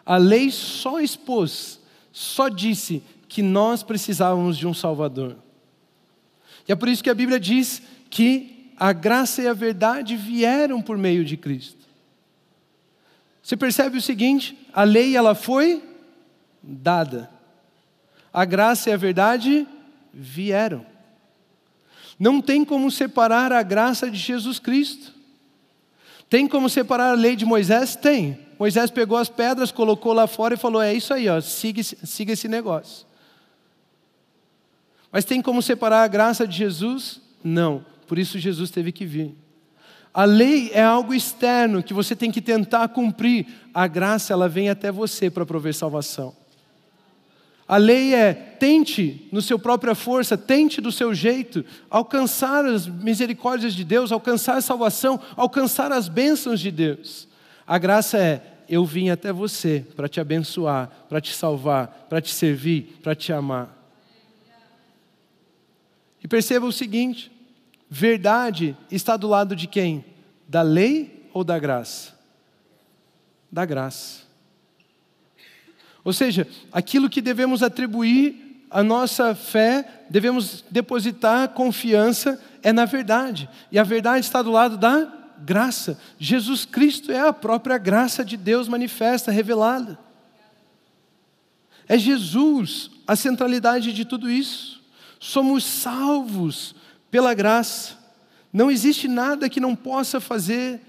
A 0.07 0.17
lei 0.17 0.51
só 0.51 1.01
expôs, 1.01 1.81
só 2.13 2.49
disse 2.49 3.03
que 3.31 3.43
nós 3.43 3.85
precisávamos 3.85 4.59
de 4.59 4.67
um 4.67 4.75
Salvador. 4.75 5.37
E 6.69 6.73
é 6.73 6.75
por 6.75 6.89
isso 6.89 7.03
que 7.03 7.09
a 7.09 7.15
Bíblia 7.15 7.39
diz 7.39 7.81
que 8.11 8.73
a 8.77 8.93
graça 8.93 9.41
e 9.41 9.47
a 9.47 9.53
verdade 9.53 10.17
vieram 10.17 10.83
por 10.83 10.99
meio 10.99 11.25
de 11.25 11.37
Cristo. 11.37 11.87
Você 13.41 13.57
percebe 13.57 13.97
o 13.97 14.03
seguinte: 14.03 14.59
a 14.73 14.83
lei 14.83 15.17
ela 15.17 15.37
foi 15.37 15.81
dada, 16.61 17.31
a 18.33 18.45
graça 18.45 18.91
e 18.91 18.93
a 18.93 18.97
verdade 18.97 19.67
vieram. 20.13 20.85
Não 22.19 22.43
tem 22.43 22.65
como 22.65 22.91
separar 22.91 23.53
a 23.53 23.63
graça 23.63 24.11
de 24.11 24.19
Jesus 24.19 24.59
Cristo. 24.59 25.15
Tem 26.29 26.49
como 26.49 26.69
separar 26.69 27.13
a 27.13 27.15
lei 27.15 27.37
de 27.37 27.45
Moisés? 27.45 27.95
Tem. 27.95 28.39
Moisés 28.59 28.91
pegou 28.91 29.17
as 29.17 29.29
pedras, 29.29 29.71
colocou 29.71 30.13
lá 30.13 30.27
fora 30.27 30.55
e 30.55 30.59
falou: 30.59 30.83
É 30.83 30.93
isso 30.93 31.15
aí, 31.15 31.29
ó, 31.29 31.41
siga, 31.41 31.81
siga 31.83 32.33
esse 32.33 32.49
negócio. 32.49 33.10
Mas 35.13 35.25
tem 35.25 35.43
como 35.43 35.61
separar 35.61 36.03
a 36.03 36.09
graça 36.09 36.47
de 36.47 36.57
Jesus? 36.57 37.21
Não. 37.43 37.85
Por 38.07 38.19
isso 38.19 38.39
Jesus 38.39 38.71
teve 38.71 38.93
que 38.93 39.05
vir. 39.05 39.35
A 40.13 40.25
lei 40.25 40.71
é 40.73 40.83
algo 40.83 41.15
externo 41.15 41.83
que 41.83 41.95
você 41.95 42.17
tem 42.17 42.31
que 42.31 42.41
tentar 42.41 42.89
cumprir. 42.89 43.47
A 43.73 43.87
graça, 43.87 44.33
ela 44.33 44.49
vem 44.49 44.69
até 44.69 44.91
você 44.91 45.31
para 45.31 45.47
prover 45.47 45.75
salvação. 45.75 46.35
A 47.67 47.77
lei 47.77 48.13
é 48.13 48.35
tente 48.35 49.29
no 49.31 49.41
seu 49.41 49.57
própria 49.57 49.95
força, 49.95 50.37
tente 50.37 50.81
do 50.81 50.91
seu 50.91 51.15
jeito 51.15 51.65
alcançar 51.89 52.65
as 52.65 52.89
misericórdias 52.89 53.75
de 53.75 53.85
Deus, 53.85 54.11
alcançar 54.11 54.57
a 54.57 54.61
salvação, 54.61 55.21
alcançar 55.37 55.93
as 55.93 56.09
bênçãos 56.09 56.59
de 56.59 56.73
Deus. 56.73 57.29
A 57.65 57.79
graça 57.79 58.19
é 58.19 58.43
eu 58.69 58.85
vim 58.85 59.11
até 59.11 59.33
você 59.33 59.87
para 59.95 60.09
te 60.09 60.21
abençoar, 60.21 60.91
para 61.09 61.21
te 61.21 61.33
salvar, 61.33 62.07
para 62.09 62.21
te 62.21 62.33
servir, 62.35 62.99
para 63.03 63.15
te 63.15 63.33
amar. 63.33 63.80
E 66.23 66.29
perceba 66.29 66.67
o 66.67 66.73
seguinte: 66.73 67.31
verdade 67.89 68.77
está 68.91 69.17
do 69.17 69.29
lado 69.29 69.57
de 69.57 69.67
quem? 69.67 70.05
Da 70.49 70.63
lei 70.63 71.29
ou 71.33 71.45
da 71.45 71.59
graça? 71.59 72.19
Da 73.51 73.65
graça. 73.65 74.23
Ou 76.05 76.13
seja, 76.13 76.47
aquilo 76.73 77.11
que 77.11 77.21
devemos 77.21 77.63
atribuir 77.63 78.65
a 78.71 78.83
nossa 78.83 79.35
fé, 79.35 80.05
devemos 80.09 80.65
depositar 80.71 81.49
confiança 81.51 82.41
é 82.63 82.73
na 82.73 82.85
verdade. 82.85 83.49
E 83.73 83.79
a 83.79 83.83
verdade 83.83 84.25
está 84.25 84.43
do 84.43 84.51
lado 84.51 84.77
da 84.77 85.13
graça. 85.39 85.99
Jesus 86.19 86.65
Cristo 86.65 87.11
é 87.11 87.21
a 87.21 87.33
própria 87.33 87.79
graça 87.79 88.25
de 88.25 88.37
Deus 88.37 88.69
manifesta, 88.69 89.33
revelada. 89.33 89.99
É 91.89 91.99
Jesus 91.99 92.91
a 93.07 93.17
centralidade 93.17 93.93
de 93.93 94.05
tudo 94.05 94.31
isso. 94.31 94.80
Somos 95.21 95.63
salvos 95.63 96.75
pela 97.11 97.35
graça. 97.35 97.97
Não 98.51 98.71
existe 98.71 99.07
nada 99.07 99.49
que 99.49 99.61
não 99.61 99.77
possa 99.77 100.19
fazer, 100.19 100.81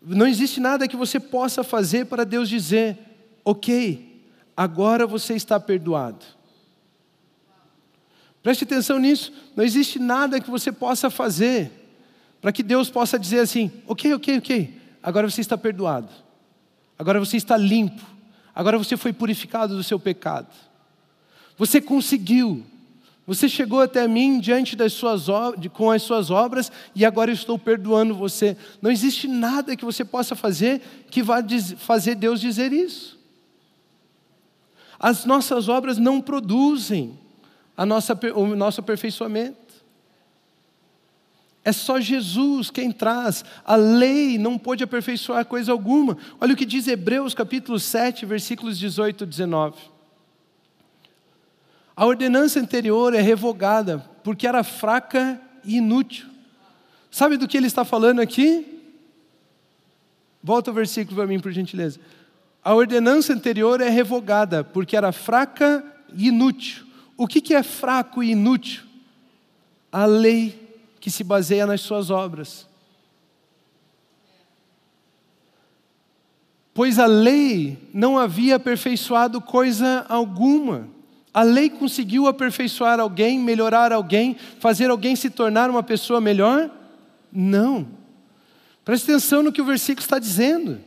não 0.00 0.26
existe 0.26 0.60
nada 0.60 0.86
que 0.86 0.96
você 0.96 1.18
possa 1.18 1.64
fazer 1.64 2.06
para 2.06 2.24
Deus 2.24 2.48
dizer, 2.48 2.96
ok, 3.44 4.24
agora 4.56 5.04
você 5.06 5.34
está 5.34 5.58
perdoado. 5.58 6.24
Preste 8.42 8.64
atenção 8.64 8.98
nisso, 8.98 9.32
não 9.56 9.64
existe 9.64 9.98
nada 9.98 10.40
que 10.40 10.50
você 10.50 10.70
possa 10.70 11.08
fazer 11.08 11.70
para 12.40 12.52
que 12.52 12.62
Deus 12.62 12.90
possa 12.90 13.18
dizer 13.18 13.38
assim: 13.38 13.70
ok, 13.86 14.14
ok, 14.14 14.38
ok, 14.38 14.80
agora 15.02 15.30
você 15.30 15.40
está 15.40 15.56
perdoado, 15.56 16.08
agora 16.98 17.20
você 17.20 17.36
está 17.36 17.56
limpo, 17.56 18.02
agora 18.54 18.76
você 18.76 18.96
foi 18.96 19.12
purificado 19.12 19.76
do 19.76 19.84
seu 19.84 19.98
pecado. 19.98 20.52
Você 21.56 21.80
conseguiu, 21.80 22.66
você 23.26 23.48
chegou 23.48 23.80
até 23.80 24.08
mim 24.08 24.40
diante 24.40 24.74
das 24.74 24.92
suas 24.92 25.26
com 25.72 25.90
as 25.90 26.02
suas 26.02 26.30
obras 26.30 26.72
e 26.94 27.04
agora 27.04 27.30
eu 27.30 27.34
estou 27.34 27.56
perdoando 27.56 28.14
você. 28.14 28.56
Não 28.80 28.90
existe 28.90 29.28
nada 29.28 29.76
que 29.76 29.84
você 29.84 30.04
possa 30.04 30.34
fazer 30.34 30.82
que 31.10 31.22
vá 31.22 31.38
fazer 31.78 32.16
Deus 32.16 32.40
dizer 32.40 32.72
isso. 32.72 33.18
As 34.98 35.24
nossas 35.24 35.68
obras 35.68 35.98
não 35.98 36.20
produzem 36.20 37.18
a 37.76 37.86
nossa, 37.86 38.18
o 38.34 38.56
nosso 38.56 38.80
aperfeiçoamento. 38.80 39.62
É 41.64 41.70
só 41.70 42.00
Jesus 42.00 42.70
quem 42.70 42.90
traz. 42.90 43.44
A 43.64 43.76
lei 43.76 44.36
não 44.36 44.58
pode 44.58 44.82
aperfeiçoar 44.82 45.44
coisa 45.46 45.70
alguma. 45.70 46.18
Olha 46.40 46.54
o 46.54 46.56
que 46.56 46.66
diz 46.66 46.88
Hebreus 46.88 47.34
capítulo 47.34 47.78
7, 47.78 48.26
versículos 48.26 48.76
18 48.78 49.22
e 49.22 49.26
19. 49.26 49.91
A 51.96 52.06
ordenança 52.06 52.58
anterior 52.58 53.14
é 53.14 53.20
revogada 53.20 53.98
porque 54.22 54.46
era 54.46 54.64
fraca 54.64 55.40
e 55.64 55.76
inútil. 55.76 56.26
Sabe 57.10 57.36
do 57.36 57.46
que 57.46 57.56
ele 57.56 57.66
está 57.66 57.84
falando 57.84 58.20
aqui? 58.20 58.80
Volta 60.42 60.70
o 60.70 60.74
versículo 60.74 61.16
para 61.16 61.26
mim, 61.26 61.38
por 61.38 61.52
gentileza. 61.52 62.00
A 62.64 62.74
ordenança 62.74 63.32
anterior 63.32 63.80
é 63.80 63.88
revogada, 63.88 64.64
porque 64.64 64.96
era 64.96 65.12
fraca 65.12 65.84
e 66.14 66.28
inútil. 66.28 66.86
O 67.16 67.26
que, 67.26 67.54
é 67.54 67.62
fraco 67.62 68.22
e 68.22 68.30
inútil? 68.30 68.84
A 69.90 70.06
lei 70.06 70.58
que 70.98 71.10
se 71.10 71.22
baseia 71.22 71.66
nas 71.66 71.80
suas 71.80 72.08
obras. 72.08 72.66
Pois 76.72 76.98
a 76.98 77.06
lei 77.06 77.76
não 77.92 78.16
havia 78.16 78.56
aperfeiçoado 78.56 79.40
coisa 79.40 80.06
alguma. 80.08 80.88
A 81.32 81.42
lei 81.42 81.70
conseguiu 81.70 82.26
aperfeiçoar 82.26 83.00
alguém, 83.00 83.38
melhorar 83.38 83.92
alguém, 83.92 84.36
fazer 84.58 84.90
alguém 84.90 85.16
se 85.16 85.30
tornar 85.30 85.70
uma 85.70 85.82
pessoa 85.82 86.20
melhor? 86.20 86.70
Não. 87.32 87.88
Preste 88.84 89.10
atenção 89.10 89.42
no 89.42 89.52
que 89.52 89.62
o 89.62 89.64
versículo 89.64 90.02
está 90.02 90.18
dizendo. 90.18 90.78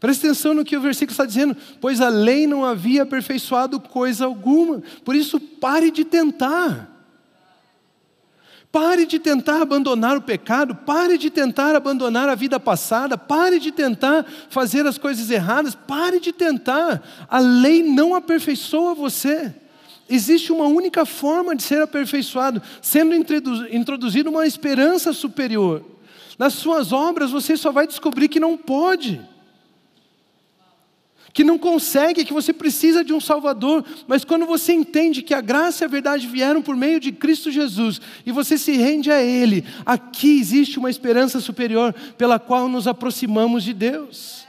Preste 0.00 0.26
atenção 0.26 0.52
no 0.52 0.64
que 0.64 0.76
o 0.76 0.80
versículo 0.80 1.12
está 1.12 1.24
dizendo, 1.24 1.56
pois 1.80 2.00
a 2.00 2.08
lei 2.08 2.46
não 2.46 2.64
havia 2.64 3.04
aperfeiçoado 3.04 3.78
coisa 3.78 4.24
alguma, 4.24 4.82
por 5.04 5.14
isso 5.14 5.38
pare 5.38 5.92
de 5.92 6.04
tentar. 6.04 6.91
Pare 8.72 9.04
de 9.04 9.18
tentar 9.18 9.60
abandonar 9.60 10.16
o 10.16 10.22
pecado, 10.22 10.74
pare 10.74 11.18
de 11.18 11.28
tentar 11.28 11.76
abandonar 11.76 12.30
a 12.30 12.34
vida 12.34 12.58
passada, 12.58 13.18
pare 13.18 13.58
de 13.60 13.70
tentar 13.70 14.24
fazer 14.48 14.86
as 14.86 14.96
coisas 14.96 15.30
erradas, 15.30 15.74
pare 15.74 16.18
de 16.18 16.32
tentar. 16.32 17.02
A 17.28 17.38
lei 17.38 17.82
não 17.82 18.14
aperfeiçoa 18.14 18.94
você. 18.94 19.54
Existe 20.08 20.50
uma 20.50 20.64
única 20.64 21.04
forma 21.04 21.54
de 21.54 21.62
ser 21.62 21.82
aperfeiçoado, 21.82 22.62
sendo 22.80 23.14
introduzida 23.14 24.30
uma 24.30 24.46
esperança 24.46 25.12
superior. 25.12 25.84
Nas 26.38 26.54
suas 26.54 26.92
obras 26.92 27.30
você 27.30 27.58
só 27.58 27.70
vai 27.70 27.86
descobrir 27.86 28.28
que 28.28 28.40
não 28.40 28.56
pode 28.56 29.20
que 31.32 31.42
não 31.42 31.58
consegue, 31.58 32.24
que 32.24 32.32
você 32.32 32.52
precisa 32.52 33.02
de 33.02 33.12
um 33.12 33.20
Salvador, 33.20 33.84
mas 34.06 34.24
quando 34.24 34.44
você 34.44 34.72
entende 34.72 35.22
que 35.22 35.32
a 35.32 35.40
graça 35.40 35.84
e 35.84 35.86
a 35.86 35.88
verdade 35.88 36.26
vieram 36.26 36.60
por 36.60 36.76
meio 36.76 37.00
de 37.00 37.10
Cristo 37.10 37.50
Jesus 37.50 38.00
e 38.26 38.30
você 38.30 38.58
se 38.58 38.72
rende 38.72 39.10
a 39.10 39.22
Ele, 39.22 39.64
aqui 39.86 40.38
existe 40.38 40.78
uma 40.78 40.90
esperança 40.90 41.40
superior 41.40 41.94
pela 42.18 42.38
qual 42.38 42.68
nos 42.68 42.86
aproximamos 42.86 43.64
de 43.64 43.72
Deus. 43.72 44.42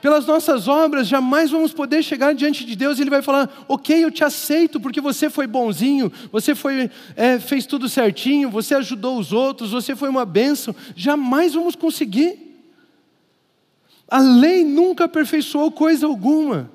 Pelas 0.00 0.26
nossas 0.26 0.68
obras, 0.68 1.08
jamais 1.08 1.50
vamos 1.50 1.72
poder 1.72 2.02
chegar 2.02 2.34
diante 2.34 2.64
de 2.64 2.76
Deus 2.76 2.98
e 2.98 3.02
Ele 3.02 3.10
vai 3.10 3.22
falar: 3.22 3.64
Ok, 3.66 4.04
eu 4.04 4.10
te 4.10 4.22
aceito 4.22 4.78
porque 4.78 5.00
você 5.00 5.28
foi 5.28 5.48
bonzinho, 5.48 6.12
você 6.30 6.54
foi, 6.54 6.88
é, 7.16 7.40
fez 7.40 7.66
tudo 7.66 7.88
certinho, 7.88 8.50
você 8.50 8.74
ajudou 8.74 9.18
os 9.18 9.32
outros, 9.32 9.72
você 9.72 9.96
foi 9.96 10.08
uma 10.08 10.24
bênção. 10.24 10.76
Jamais 10.94 11.54
vamos 11.54 11.74
conseguir. 11.74 12.45
A 14.08 14.18
lei 14.18 14.64
nunca 14.64 15.04
aperfeiçoou 15.04 15.70
coisa 15.72 16.06
alguma. 16.06 16.70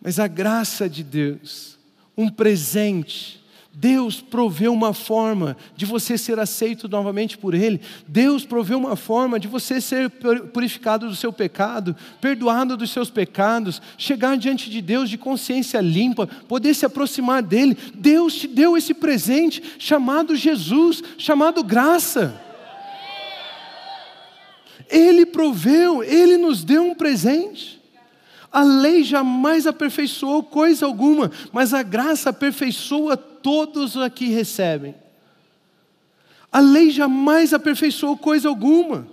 Mas 0.00 0.18
a 0.18 0.26
graça 0.26 0.88
de 0.88 1.02
Deus, 1.02 1.78
um 2.16 2.28
presente, 2.30 3.40
Deus 3.72 4.20
proveu 4.20 4.72
uma 4.72 4.92
forma 4.92 5.56
de 5.76 5.86
você 5.86 6.18
ser 6.18 6.38
aceito 6.38 6.88
novamente 6.88 7.38
por 7.38 7.54
Ele. 7.54 7.80
Deus 8.06 8.44
proveu 8.44 8.78
uma 8.78 8.96
forma 8.96 9.38
de 9.38 9.46
você 9.46 9.80
ser 9.80 10.10
purificado 10.52 11.08
do 11.08 11.14
seu 11.14 11.32
pecado, 11.32 11.94
perdoado 12.20 12.76
dos 12.76 12.90
seus 12.90 13.10
pecados, 13.10 13.80
chegar 13.96 14.36
diante 14.36 14.68
de 14.70 14.80
Deus 14.80 15.08
de 15.08 15.16
consciência 15.16 15.80
limpa, 15.80 16.26
poder 16.26 16.74
se 16.74 16.84
aproximar 16.84 17.42
dEle. 17.42 17.76
Deus 17.94 18.34
te 18.34 18.48
deu 18.48 18.76
esse 18.76 18.92
presente 18.92 19.62
chamado 19.78 20.34
Jesus, 20.34 21.02
chamado 21.16 21.62
graça. 21.62 22.49
Ele 24.90 25.24
proveu, 25.24 26.02
Ele 26.02 26.36
nos 26.36 26.64
deu 26.64 26.82
um 26.82 26.94
presente. 26.94 27.80
A 28.52 28.62
lei 28.62 29.04
jamais 29.04 29.66
aperfeiçoou 29.66 30.42
coisa 30.42 30.84
alguma, 30.84 31.30
mas 31.52 31.72
a 31.72 31.82
graça 31.82 32.30
aperfeiçoa 32.30 33.16
todos 33.16 33.96
a 33.96 34.10
que 34.10 34.26
recebem. 34.26 34.94
A 36.50 36.58
lei 36.58 36.90
jamais 36.90 37.54
aperfeiçoou 37.54 38.16
coisa 38.16 38.48
alguma, 38.48 39.06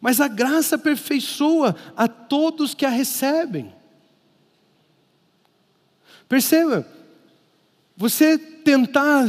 mas 0.00 0.18
a 0.18 0.28
graça 0.28 0.76
aperfeiçoa 0.76 1.76
a 1.94 2.08
todos 2.08 2.74
que 2.74 2.86
a 2.86 2.88
recebem. 2.88 3.70
Perceba, 6.26 6.86
você 7.94 8.38
tentar 8.64 9.24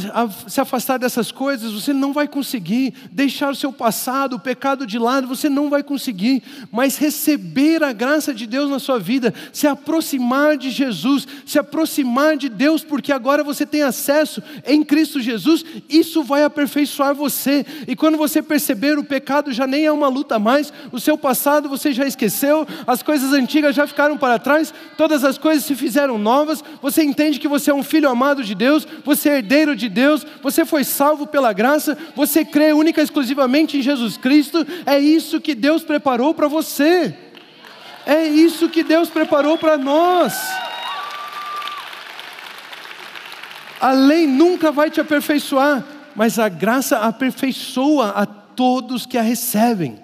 se 0.47 0.61
afastar 0.61 0.97
dessas 0.97 1.31
coisas, 1.31 1.71
você 1.71 1.93
não 1.93 2.13
vai 2.13 2.27
conseguir. 2.27 2.93
Deixar 3.11 3.51
o 3.51 3.55
seu 3.55 3.71
passado, 3.71 4.35
o 4.35 4.39
pecado 4.39 4.85
de 4.85 4.99
lado, 4.99 5.27
você 5.27 5.49
não 5.49 5.69
vai 5.69 5.83
conseguir. 5.83 6.43
Mas 6.71 6.97
receber 6.97 7.83
a 7.83 7.93
graça 7.93 8.33
de 8.33 8.45
Deus 8.45 8.69
na 8.69 8.79
sua 8.79 8.99
vida, 8.99 9.33
se 9.51 9.67
aproximar 9.67 10.57
de 10.57 10.69
Jesus, 10.69 11.27
se 11.45 11.57
aproximar 11.57 12.37
de 12.37 12.49
Deus, 12.49 12.83
porque 12.83 13.11
agora 13.11 13.43
você 13.43 13.65
tem 13.65 13.83
acesso 13.83 14.41
em 14.65 14.83
Cristo 14.83 15.19
Jesus, 15.19 15.63
isso 15.89 16.23
vai 16.23 16.43
aperfeiçoar 16.43 17.15
você. 17.15 17.65
E 17.87 17.95
quando 17.95 18.17
você 18.17 18.41
perceber, 18.41 18.97
o 18.97 19.03
pecado 19.03 19.51
já 19.51 19.65
nem 19.65 19.85
é 19.85 19.91
uma 19.91 20.07
luta 20.07 20.37
mais, 20.37 20.71
o 20.91 20.99
seu 20.99 21.17
passado 21.17 21.69
você 21.69 21.91
já 21.91 22.05
esqueceu, 22.05 22.67
as 22.85 23.01
coisas 23.01 23.33
antigas 23.33 23.75
já 23.75 23.87
ficaram 23.87 24.17
para 24.17 24.39
trás, 24.39 24.73
todas 24.97 25.23
as 25.23 25.37
coisas 25.37 25.63
se 25.63 25.75
fizeram 25.75 26.17
novas, 26.17 26.63
você 26.81 27.03
entende 27.03 27.39
que 27.39 27.47
você 27.47 27.71
é 27.71 27.73
um 27.73 27.83
filho 27.83 28.09
amado 28.09 28.43
de 28.43 28.53
Deus, 28.53 28.87
você 29.03 29.30
herdeiro 29.37 29.75
de 29.75 29.89
Deus, 29.89 30.25
você 30.41 30.65
foi 30.65 30.83
salvo 30.83 31.27
pela 31.27 31.53
graça, 31.53 31.97
você 32.15 32.45
crê 32.45 32.73
única 32.73 33.01
e 33.01 33.03
exclusivamente 33.03 33.77
em 33.77 33.81
Jesus 33.81 34.17
Cristo, 34.17 34.65
é 34.85 34.99
isso 34.99 35.41
que 35.41 35.55
Deus 35.55 35.83
preparou 35.83 36.33
para 36.33 36.47
você. 36.47 37.15
É 38.05 38.25
isso 38.25 38.69
que 38.69 38.83
Deus 38.83 39.09
preparou 39.09 39.57
para 39.57 39.77
nós. 39.77 40.33
A 43.79 43.91
lei 43.91 44.27
nunca 44.27 44.71
vai 44.71 44.89
te 44.89 45.01
aperfeiçoar, 45.01 45.83
mas 46.15 46.37
a 46.37 46.49
graça 46.49 46.97
aperfeiçoa 46.99 48.09
a 48.09 48.25
todos 48.25 49.05
que 49.05 49.17
a 49.17 49.21
recebem. 49.21 49.99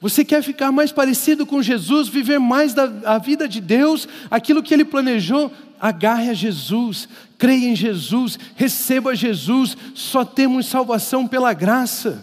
Você 0.00 0.24
quer 0.24 0.42
ficar 0.42 0.70
mais 0.70 0.92
parecido 0.92 1.46
com 1.46 1.62
Jesus, 1.62 2.08
viver 2.08 2.38
mais 2.38 2.74
da 2.74 2.92
a 3.04 3.18
vida 3.18 3.48
de 3.48 3.60
Deus, 3.60 4.06
aquilo 4.30 4.62
que 4.62 4.74
Ele 4.74 4.84
planejou? 4.84 5.50
Agarre 5.80 6.30
a 6.30 6.34
Jesus, 6.34 7.08
creia 7.38 7.68
em 7.68 7.76
Jesus, 7.76 8.38
receba 8.54 9.14
Jesus, 9.14 9.76
só 9.94 10.24
temos 10.24 10.66
salvação 10.66 11.26
pela 11.26 11.52
graça. 11.52 12.22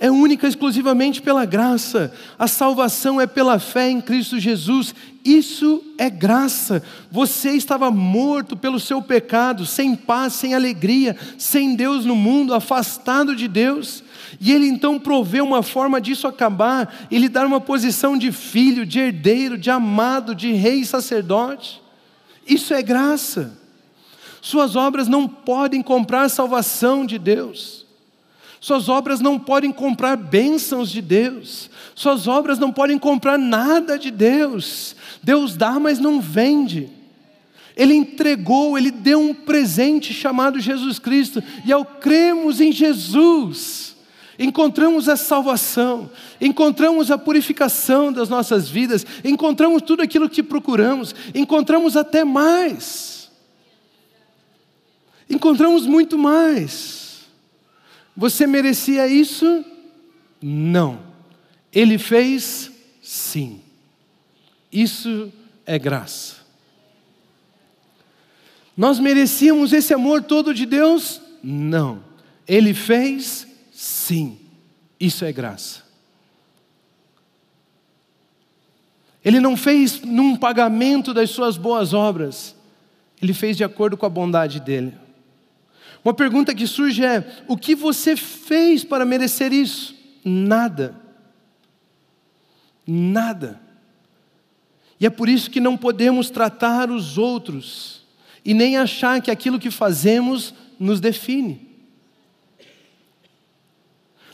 É 0.00 0.08
única 0.10 0.46
exclusivamente 0.46 1.20
pela 1.20 1.44
graça. 1.44 2.12
A 2.38 2.46
salvação 2.46 3.20
é 3.20 3.26
pela 3.26 3.58
fé 3.58 3.90
em 3.90 4.00
Cristo 4.00 4.38
Jesus. 4.38 4.94
Isso 5.24 5.82
é 5.98 6.08
graça. 6.08 6.82
Você 7.10 7.50
estava 7.50 7.90
morto 7.90 8.56
pelo 8.56 8.78
seu 8.78 9.02
pecado, 9.02 9.66
sem 9.66 9.96
paz, 9.96 10.34
sem 10.34 10.54
alegria, 10.54 11.16
sem 11.36 11.74
Deus 11.74 12.04
no 12.04 12.14
mundo, 12.14 12.54
afastado 12.54 13.34
de 13.34 13.48
Deus. 13.48 14.04
E 14.40 14.52
Ele 14.52 14.66
então 14.66 14.98
proveu 14.98 15.44
uma 15.44 15.62
forma 15.62 16.00
disso 16.00 16.26
acabar, 16.26 17.06
e 17.10 17.18
lhe 17.18 17.28
dar 17.28 17.46
uma 17.46 17.60
posição 17.60 18.16
de 18.16 18.32
filho, 18.32 18.84
de 18.84 18.98
herdeiro, 18.98 19.56
de 19.56 19.70
amado, 19.70 20.34
de 20.34 20.52
rei 20.52 20.80
e 20.80 20.86
sacerdote. 20.86 21.80
Isso 22.46 22.72
é 22.72 22.82
graça. 22.82 23.58
Suas 24.40 24.76
obras 24.76 25.08
não 25.08 25.28
podem 25.28 25.82
comprar 25.82 26.28
salvação 26.28 27.04
de 27.04 27.18
Deus. 27.18 27.86
Suas 28.60 28.88
obras 28.88 29.20
não 29.20 29.38
podem 29.38 29.70
comprar 29.70 30.16
bênçãos 30.16 30.90
de 30.90 31.00
Deus. 31.00 31.70
Suas 31.94 32.26
obras 32.26 32.58
não 32.58 32.72
podem 32.72 32.98
comprar 32.98 33.38
nada 33.38 33.98
de 33.98 34.10
Deus. 34.10 34.96
Deus 35.22 35.56
dá, 35.56 35.78
mas 35.78 35.98
não 35.98 36.20
vende. 36.20 36.88
Ele 37.76 37.94
entregou, 37.94 38.76
ele 38.76 38.90
deu 38.90 39.20
um 39.20 39.32
presente 39.32 40.12
chamado 40.12 40.58
Jesus 40.58 40.98
Cristo. 40.98 41.42
E 41.64 41.72
ao 41.72 41.84
cremos 41.84 42.60
em 42.60 42.72
Jesus, 42.72 43.87
encontramos 44.38 45.08
a 45.08 45.16
salvação, 45.16 46.10
encontramos 46.40 47.10
a 47.10 47.18
purificação 47.18 48.12
das 48.12 48.28
nossas 48.28 48.68
vidas, 48.68 49.04
encontramos 49.24 49.82
tudo 49.82 50.02
aquilo 50.02 50.28
que 50.28 50.42
procuramos, 50.42 51.14
encontramos 51.34 51.96
até 51.96 52.24
mais. 52.24 53.30
Encontramos 55.28 55.86
muito 55.86 56.16
mais. 56.16 57.26
Você 58.16 58.46
merecia 58.46 59.06
isso? 59.06 59.64
Não. 60.40 61.00
Ele 61.72 61.98
fez? 61.98 62.70
Sim. 63.02 63.60
Isso 64.72 65.32
é 65.66 65.78
graça. 65.78 66.36
Nós 68.76 69.00
merecíamos 69.00 69.72
esse 69.72 69.92
amor 69.92 70.22
todo 70.22 70.54
de 70.54 70.64
Deus? 70.64 71.20
Não. 71.42 72.02
Ele 72.46 72.72
fez? 72.72 73.47
Sim, 74.08 74.38
isso 74.98 75.22
é 75.22 75.30
graça. 75.30 75.82
Ele 79.22 79.38
não 79.38 79.54
fez 79.54 80.00
num 80.00 80.34
pagamento 80.34 81.12
das 81.12 81.28
suas 81.28 81.58
boas 81.58 81.92
obras, 81.92 82.56
ele 83.20 83.34
fez 83.34 83.54
de 83.54 83.64
acordo 83.64 83.98
com 83.98 84.06
a 84.06 84.08
bondade 84.08 84.60
dele. 84.60 84.94
Uma 86.02 86.14
pergunta 86.14 86.54
que 86.54 86.66
surge 86.66 87.04
é: 87.04 87.42
o 87.46 87.54
que 87.54 87.74
você 87.74 88.16
fez 88.16 88.82
para 88.82 89.04
merecer 89.04 89.52
isso? 89.52 89.94
Nada. 90.24 90.98
Nada. 92.86 93.60
E 94.98 95.04
é 95.04 95.10
por 95.10 95.28
isso 95.28 95.50
que 95.50 95.60
não 95.60 95.76
podemos 95.76 96.30
tratar 96.30 96.90
os 96.90 97.18
outros 97.18 98.06
e 98.42 98.54
nem 98.54 98.78
achar 98.78 99.20
que 99.20 99.30
aquilo 99.30 99.58
que 99.58 99.70
fazemos 99.70 100.54
nos 100.80 100.98
define. 100.98 101.67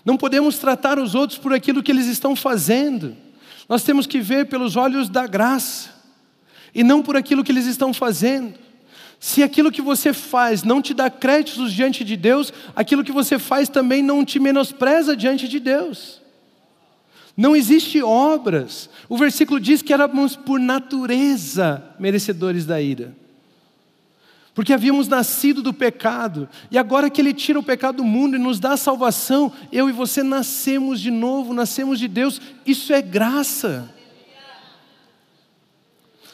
Não 0.04 0.16
podemos 0.16 0.58
tratar 0.58 0.98
os 0.98 1.14
outros 1.14 1.38
por 1.38 1.52
aquilo 1.52 1.82
que 1.82 1.90
eles 1.90 2.06
estão 2.06 2.36
fazendo. 2.36 3.16
Nós 3.68 3.82
temos 3.82 4.06
que 4.06 4.20
ver 4.20 4.46
pelos 4.46 4.76
olhos 4.76 5.08
da 5.08 5.26
graça 5.26 5.90
e 6.74 6.84
não 6.84 7.02
por 7.02 7.16
aquilo 7.16 7.42
que 7.42 7.50
eles 7.50 7.66
estão 7.66 7.94
fazendo. 7.94 8.54
Se 9.18 9.42
aquilo 9.42 9.72
que 9.72 9.80
você 9.80 10.12
faz 10.12 10.62
não 10.62 10.82
te 10.82 10.92
dá 10.92 11.08
créditos 11.08 11.72
diante 11.72 12.04
de 12.04 12.16
Deus, 12.16 12.52
aquilo 12.76 13.02
que 13.02 13.12
você 13.12 13.38
faz 13.38 13.68
também 13.70 14.02
não 14.02 14.24
te 14.24 14.38
menospreza 14.38 15.16
diante 15.16 15.48
de 15.48 15.58
Deus. 15.58 16.20
Não 17.34 17.56
existe 17.56 18.02
obras. 18.02 18.90
O 19.08 19.16
versículo 19.16 19.58
diz 19.58 19.80
que 19.80 19.94
éramos 19.94 20.36
por 20.36 20.60
natureza 20.60 21.82
merecedores 21.98 22.66
da 22.66 22.80
ira 22.80 23.23
porque 24.54 24.72
havíamos 24.72 25.08
nascido 25.08 25.60
do 25.60 25.74
pecado, 25.74 26.48
e 26.70 26.78
agora 26.78 27.10
que 27.10 27.20
Ele 27.20 27.34
tira 27.34 27.58
o 27.58 27.62
pecado 27.62 27.96
do 27.96 28.04
mundo 28.04 28.36
e 28.36 28.38
nos 28.38 28.60
dá 28.60 28.74
a 28.74 28.76
salvação, 28.76 29.52
eu 29.72 29.88
e 29.88 29.92
você 29.92 30.22
nascemos 30.22 31.00
de 31.00 31.10
novo, 31.10 31.52
nascemos 31.52 31.98
de 31.98 32.06
Deus, 32.06 32.40
isso 32.64 32.92
é 32.92 33.02
graça. 33.02 33.92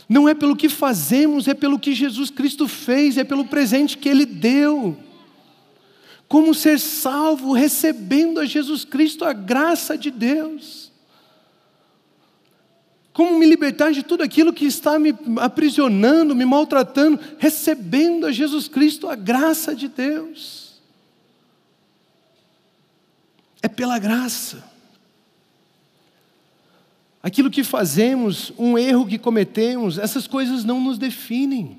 Não 0.07 0.29
é 0.29 0.35
pelo 0.35 0.57
que 0.57 0.69
fazemos, 0.69 1.49
é 1.49 1.55
pelo 1.55 1.79
que 1.79 1.95
Jesus 1.95 2.31
Cristo 2.31 2.69
fez, 2.69 3.17
é 3.17 3.25
pelo 3.25 3.45
presente 3.47 3.97
que 3.97 4.09
Ele 4.09 4.27
deu. 4.27 4.99
Como 6.29 6.53
ser 6.53 6.79
salvo 6.79 7.53
recebendo 7.53 8.41
a 8.41 8.45
Jesus 8.45 8.85
Cristo, 8.85 9.25
a 9.25 9.33
graça 9.33 9.97
de 9.97 10.11
Deus. 10.11 10.90
Como 13.21 13.39
me 13.39 13.45
libertar 13.45 13.93
de 13.93 14.03
tudo 14.03 14.23
aquilo 14.23 14.51
que 14.51 14.65
está 14.65 14.99
me 14.99 15.15
aprisionando, 15.41 16.35
me 16.35 16.47
maltratando, 16.47 17.21
recebendo 17.37 18.25
a 18.27 18.33
Jesus 18.33 18.67
Cristo 18.67 19.11
a 19.11 19.15
graça 19.15 19.75
de 19.75 19.89
Deus. 19.89 20.81
É 23.61 23.69
pela 23.69 23.99
graça. 23.99 24.65
Aquilo 27.23 27.51
que 27.51 27.63
fazemos, 27.63 28.55
um 28.57 28.79
erro 28.79 29.07
que 29.07 29.19
cometemos, 29.19 29.99
essas 29.99 30.27
coisas 30.27 30.65
não 30.65 30.81
nos 30.81 30.97
definem. 30.97 31.77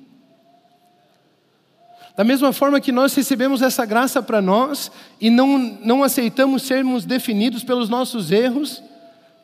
Da 2.15 2.23
mesma 2.23 2.53
forma 2.53 2.79
que 2.79 2.91
nós 2.91 3.15
recebemos 3.15 3.63
essa 3.63 3.83
graça 3.83 4.21
para 4.21 4.43
nós 4.43 4.91
e 5.19 5.31
não, 5.31 5.57
não 5.57 6.03
aceitamos 6.03 6.61
sermos 6.61 7.03
definidos 7.03 7.63
pelos 7.63 7.89
nossos 7.89 8.29
erros, 8.29 8.83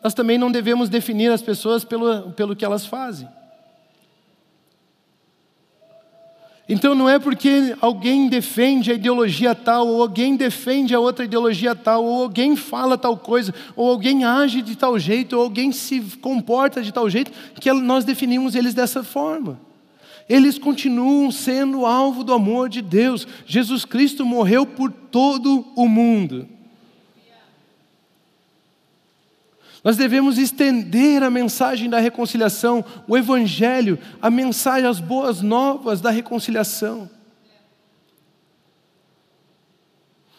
nós 0.07 0.13
também 0.13 0.37
não 0.37 0.49
devemos 0.49 0.87
definir 0.87 1.29
as 1.33 1.41
pessoas 1.41 1.83
pelo, 1.83 2.31
pelo 2.31 2.55
que 2.55 2.63
elas 2.63 2.85
fazem. 2.85 3.27
Então 6.69 6.95
não 6.95 7.09
é 7.09 7.19
porque 7.19 7.75
alguém 7.81 8.29
defende 8.29 8.89
a 8.89 8.93
ideologia 8.93 9.53
tal, 9.53 9.85
ou 9.85 10.01
alguém 10.01 10.37
defende 10.37 10.95
a 10.95 10.99
outra 11.01 11.25
ideologia 11.25 11.75
tal, 11.75 12.05
ou 12.05 12.23
alguém 12.23 12.55
fala 12.55 12.97
tal 12.97 13.17
coisa, 13.17 13.53
ou 13.75 13.89
alguém 13.89 14.23
age 14.23 14.61
de 14.61 14.77
tal 14.77 14.97
jeito, 14.97 15.35
ou 15.35 15.43
alguém 15.43 15.73
se 15.73 15.99
comporta 16.21 16.81
de 16.81 16.93
tal 16.93 17.09
jeito, 17.09 17.29
que 17.59 17.69
nós 17.73 18.05
definimos 18.05 18.55
eles 18.55 18.73
dessa 18.73 19.03
forma. 19.03 19.59
Eles 20.29 20.57
continuam 20.57 21.29
sendo 21.33 21.85
alvo 21.85 22.23
do 22.23 22.31
amor 22.31 22.69
de 22.69 22.81
Deus. 22.81 23.27
Jesus 23.45 23.83
Cristo 23.83 24.25
morreu 24.25 24.65
por 24.65 24.89
todo 24.89 25.65
o 25.75 25.85
mundo. 25.85 26.47
Nós 29.87 29.95
devemos 29.95 30.37
estender 30.37 31.23
a 31.23 31.29
mensagem 31.29 31.89
da 31.89 31.97
reconciliação, 31.97 32.83
o 33.07 33.17
Evangelho, 33.17 33.97
a 34.21 34.29
mensagem, 34.29 34.85
as 34.85 34.99
boas 34.99 35.41
novas 35.41 36.01
da 36.01 36.11
reconciliação. 36.11 37.09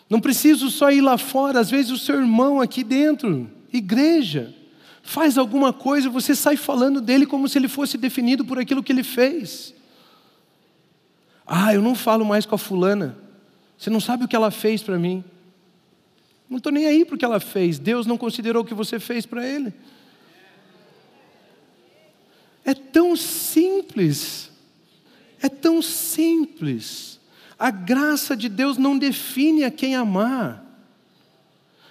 Não 0.06 0.20
preciso 0.20 0.68
só 0.70 0.90
ir 0.90 1.00
lá 1.00 1.16
fora, 1.16 1.60
às 1.60 1.70
vezes 1.70 1.90
o 1.90 1.96
seu 1.96 2.16
irmão 2.16 2.60
aqui 2.60 2.84
dentro, 2.84 3.50
igreja, 3.72 4.54
faz 5.02 5.38
alguma 5.38 5.72
coisa, 5.72 6.10
você 6.10 6.34
sai 6.34 6.58
falando 6.58 7.00
dele 7.00 7.24
como 7.24 7.48
se 7.48 7.56
ele 7.56 7.68
fosse 7.68 7.96
definido 7.96 8.44
por 8.44 8.58
aquilo 8.58 8.82
que 8.82 8.92
ele 8.92 9.02
fez. 9.02 9.74
Ah, 11.46 11.72
eu 11.72 11.80
não 11.80 11.94
falo 11.94 12.22
mais 12.22 12.44
com 12.44 12.54
a 12.54 12.58
fulana, 12.58 13.16
você 13.78 13.88
não 13.88 13.98
sabe 13.98 14.24
o 14.24 14.28
que 14.28 14.36
ela 14.36 14.50
fez 14.50 14.82
para 14.82 14.98
mim. 14.98 15.24
Não 16.48 16.56
estou 16.56 16.72
nem 16.72 16.86
aí 16.86 17.02
o 17.02 17.16
que 17.16 17.24
ela 17.24 17.40
fez. 17.40 17.78
Deus 17.78 18.06
não 18.06 18.16
considerou 18.16 18.62
o 18.62 18.66
que 18.66 18.74
você 18.74 18.98
fez 18.98 19.26
para 19.26 19.46
ele. 19.46 19.72
É 22.64 22.74
tão 22.74 23.16
simples. 23.16 24.50
É 25.40 25.48
tão 25.48 25.82
simples. 25.82 27.20
A 27.58 27.70
graça 27.70 28.36
de 28.36 28.48
Deus 28.48 28.78
não 28.78 28.96
define 28.96 29.64
a 29.64 29.70
quem 29.70 29.94
amar. 29.94 30.64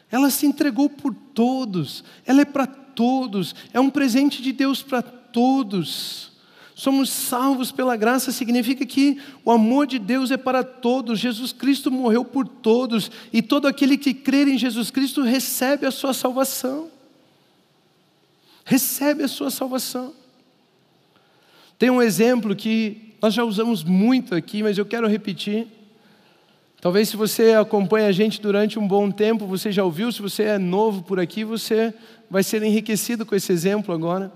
Ela 0.10 0.30
se 0.30 0.46
entregou 0.46 0.90
por 0.90 1.14
todos. 1.14 2.04
Ela 2.26 2.42
é 2.42 2.46
para 2.46 2.66
todos. 2.66 3.54
É 3.74 3.80
um 3.80 3.90
presente 3.90 4.42
de 4.42 4.52
Deus 4.52 4.82
para 4.82 5.02
todos. 5.02 6.37
Somos 6.78 7.10
salvos 7.10 7.72
pela 7.72 7.96
graça 7.96 8.32
significa 8.32 8.86
que 8.86 9.20
o 9.44 9.50
amor 9.50 9.88
de 9.88 9.98
Deus 9.98 10.30
é 10.30 10.38
para 10.38 10.64
todos. 10.64 11.18
Jesus 11.18 11.52
Cristo 11.52 11.90
morreu 11.90 12.24
por 12.24 12.48
todos 12.48 13.10
e 13.34 13.42
todo 13.42 13.68
aquele 13.68 13.98
que 13.98 14.14
crer 14.14 14.48
em 14.48 14.60
Jesus 14.60 14.92
Cristo 14.92 15.24
recebe 15.24 15.88
a 15.88 15.92
sua 15.92 16.14
salvação. 16.14 16.92
Recebe 18.64 19.24
a 19.24 19.28
sua 19.28 19.50
salvação. 19.50 20.14
Tem 21.80 21.90
um 21.90 22.00
exemplo 22.00 22.56
que 22.56 23.16
nós 23.20 23.34
já 23.34 23.44
usamos 23.44 23.84
muito 23.84 24.36
aqui, 24.36 24.62
mas 24.62 24.78
eu 24.78 24.86
quero 24.86 25.08
repetir. 25.08 25.66
Talvez 26.80 27.10
se 27.10 27.18
você 27.18 27.54
acompanha 27.54 28.08
a 28.08 28.12
gente 28.12 28.40
durante 28.40 28.78
um 28.78 28.88
bom 28.88 29.10
tempo, 29.10 29.48
você 29.48 29.72
já 29.72 29.84
ouviu, 29.84 30.12
se 30.12 30.22
você 30.22 30.44
é 30.44 30.58
novo 30.60 31.02
por 31.02 31.20
aqui, 31.20 31.44
você 31.44 31.92
vai 32.30 32.44
ser 32.44 32.62
enriquecido 32.62 33.26
com 33.26 33.34
esse 33.34 33.52
exemplo 33.52 33.96
agora. 33.96 34.32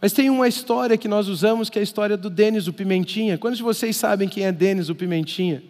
Mas 0.00 0.12
tem 0.12 0.30
uma 0.30 0.46
história 0.46 0.96
que 0.96 1.08
nós 1.08 1.26
usamos, 1.28 1.68
que 1.68 1.78
é 1.78 1.80
a 1.80 1.82
história 1.82 2.16
do 2.16 2.30
Denis 2.30 2.68
o 2.68 2.72
Pimentinha. 2.72 3.36
Quantos 3.36 3.58
de 3.58 3.64
vocês 3.64 3.96
sabem 3.96 4.28
quem 4.28 4.44
é 4.44 4.52
Denis 4.52 4.88
o 4.88 4.94
Pimentinha? 4.94 5.62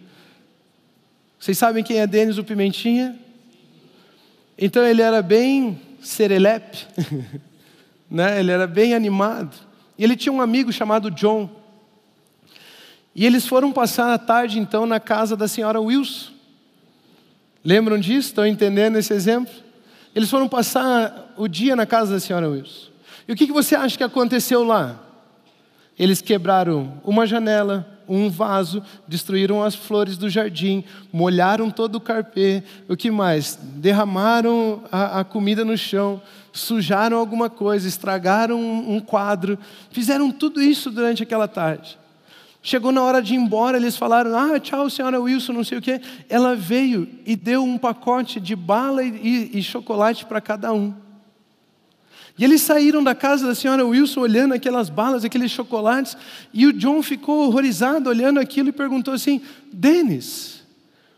Vocês 1.39 1.57
sabem 1.57 1.83
quem 1.83 1.99
é 1.99 2.05
Denis 2.05 2.37
o 2.37 2.43
Pimentinha? 2.43 3.17
Então 4.57 4.85
ele 4.85 5.01
era 5.01 5.21
bem 5.21 5.79
serelepe, 6.01 6.85
né? 8.09 8.39
ele 8.39 8.51
era 8.51 8.67
bem 8.67 8.93
animado. 8.93 9.55
E 9.97 10.03
ele 10.03 10.15
tinha 10.15 10.31
um 10.31 10.41
amigo 10.41 10.71
chamado 10.71 11.09
John. 11.09 11.49
E 13.15 13.25
eles 13.25 13.47
foram 13.47 13.71
passar 13.71 14.13
a 14.13 14.17
tarde 14.17 14.59
então 14.59 14.85
na 14.85 14.99
casa 14.99 15.35
da 15.35 15.47
senhora 15.47 15.81
Wilson. 15.81 16.31
Lembram 17.63 17.97
disso? 17.97 18.29
Estão 18.29 18.45
entendendo 18.45 18.97
esse 18.97 19.13
exemplo? 19.13 19.53
Eles 20.13 20.29
foram 20.29 20.47
passar 20.47 21.33
o 21.35 21.47
dia 21.47 21.75
na 21.75 21.85
casa 21.85 22.13
da 22.13 22.19
senhora 22.19 22.47
Wilson. 22.47 22.88
E 23.29 23.31
o 23.31 23.35
que 23.35 23.45
você 23.51 23.75
acha 23.75 23.95
que 23.95 24.03
aconteceu 24.03 24.63
lá? 24.63 24.99
Eles 25.99 26.19
quebraram 26.19 26.99
uma 27.03 27.27
janela, 27.27 27.87
um 28.07 28.27
vaso, 28.27 28.81
destruíram 29.07 29.61
as 29.61 29.75
flores 29.75 30.17
do 30.17 30.27
jardim, 30.27 30.83
molharam 31.13 31.69
todo 31.69 31.97
o 31.97 32.01
carpê. 32.01 32.63
O 32.87 32.97
que 32.97 33.11
mais? 33.11 33.55
Derramaram 33.75 34.81
a, 34.91 35.19
a 35.19 35.23
comida 35.23 35.63
no 35.63 35.77
chão, 35.77 36.19
sujaram 36.51 37.19
alguma 37.19 37.51
coisa, 37.51 37.87
estragaram 37.87 38.59
um, 38.59 38.95
um 38.95 38.99
quadro. 38.99 39.59
Fizeram 39.91 40.31
tudo 40.31 40.59
isso 40.59 40.89
durante 40.89 41.21
aquela 41.21 41.47
tarde. 41.47 41.99
Chegou 42.63 42.91
na 42.91 43.03
hora 43.03 43.21
de 43.21 43.35
ir 43.35 43.37
embora, 43.37 43.77
eles 43.77 43.95
falaram: 43.95 44.35
Ah, 44.35 44.59
tchau, 44.59 44.89
senhora 44.89 45.21
Wilson, 45.21 45.53
não 45.53 45.63
sei 45.63 45.77
o 45.77 45.81
quê. 45.83 46.01
Ela 46.27 46.55
veio 46.55 47.07
e 47.27 47.35
deu 47.35 47.63
um 47.63 47.77
pacote 47.77 48.39
de 48.39 48.55
bala 48.55 49.03
e, 49.03 49.51
e, 49.53 49.59
e 49.59 49.61
chocolate 49.61 50.25
para 50.25 50.41
cada 50.41 50.73
um. 50.73 51.08
E 52.39 52.43
eles 52.45 52.61
saíram 52.61 53.03
da 53.03 53.13
casa 53.13 53.45
da 53.45 53.53
senhora 53.53 53.85
Wilson 53.85 54.21
olhando 54.21 54.53
aquelas 54.53 54.89
balas, 54.89 55.25
aqueles 55.25 55.51
chocolates, 55.51 56.15
e 56.53 56.65
o 56.65 56.71
John 56.71 57.03
ficou 57.03 57.45
horrorizado 57.45 58.09
olhando 58.09 58.39
aquilo 58.39 58.69
e 58.69 58.71
perguntou 58.71 59.13
assim: 59.13 59.41
Denis, 59.73 60.63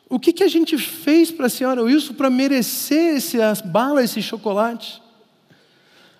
o 0.10 0.19
que, 0.19 0.34
que 0.34 0.43
a 0.43 0.47
gente 0.47 0.79
fez 0.79 1.29
para 1.29 1.45
a 1.45 1.49
senhora 1.49 1.84
Wilson 1.84 2.15
para 2.15 2.27
merecer 2.27 3.17
essas 3.17 3.62
balas, 3.62 4.05
esse 4.05 4.21
chocolate? 4.23 4.99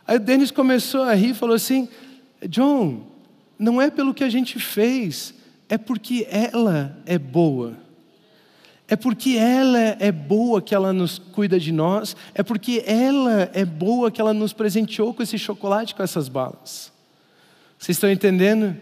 Aí 0.06 0.18
o 0.18 0.20
Denis 0.20 0.52
começou 0.52 1.02
a 1.02 1.16
rir 1.16 1.32
e 1.32 1.34
falou 1.34 1.56
assim: 1.56 1.90
John, 2.48 3.08
não 3.58 3.82
é 3.82 3.90
pelo 3.90 4.14
que 4.14 4.24
a 4.24 4.30
gente 4.30 4.60
fez, 4.60 5.34
é 5.68 5.80
porque 5.80 6.28
ela 6.30 6.96
é 7.08 7.18
boa. 7.18 7.76
É 8.92 8.96
porque 8.98 9.38
ela 9.38 9.96
é 10.02 10.12
boa 10.12 10.62
que 10.62 10.76
ela 10.76 10.92
nos 10.92 11.18
cuida 11.18 11.58
de 11.58 11.72
nós, 11.72 12.14
é 12.36 12.44
porque 12.44 12.84
ela 12.86 13.50
é 13.54 13.64
boa 13.64 14.12
que 14.12 14.20
ela 14.20 14.34
nos 14.34 14.52
presenteou 14.52 15.14
com 15.14 15.24
esse 15.24 15.38
chocolate, 15.38 15.96
com 15.96 16.04
essas 16.04 16.28
balas. 16.28 16.92
Vocês 17.80 17.96
estão 17.96 18.12
entendendo? 18.12 18.76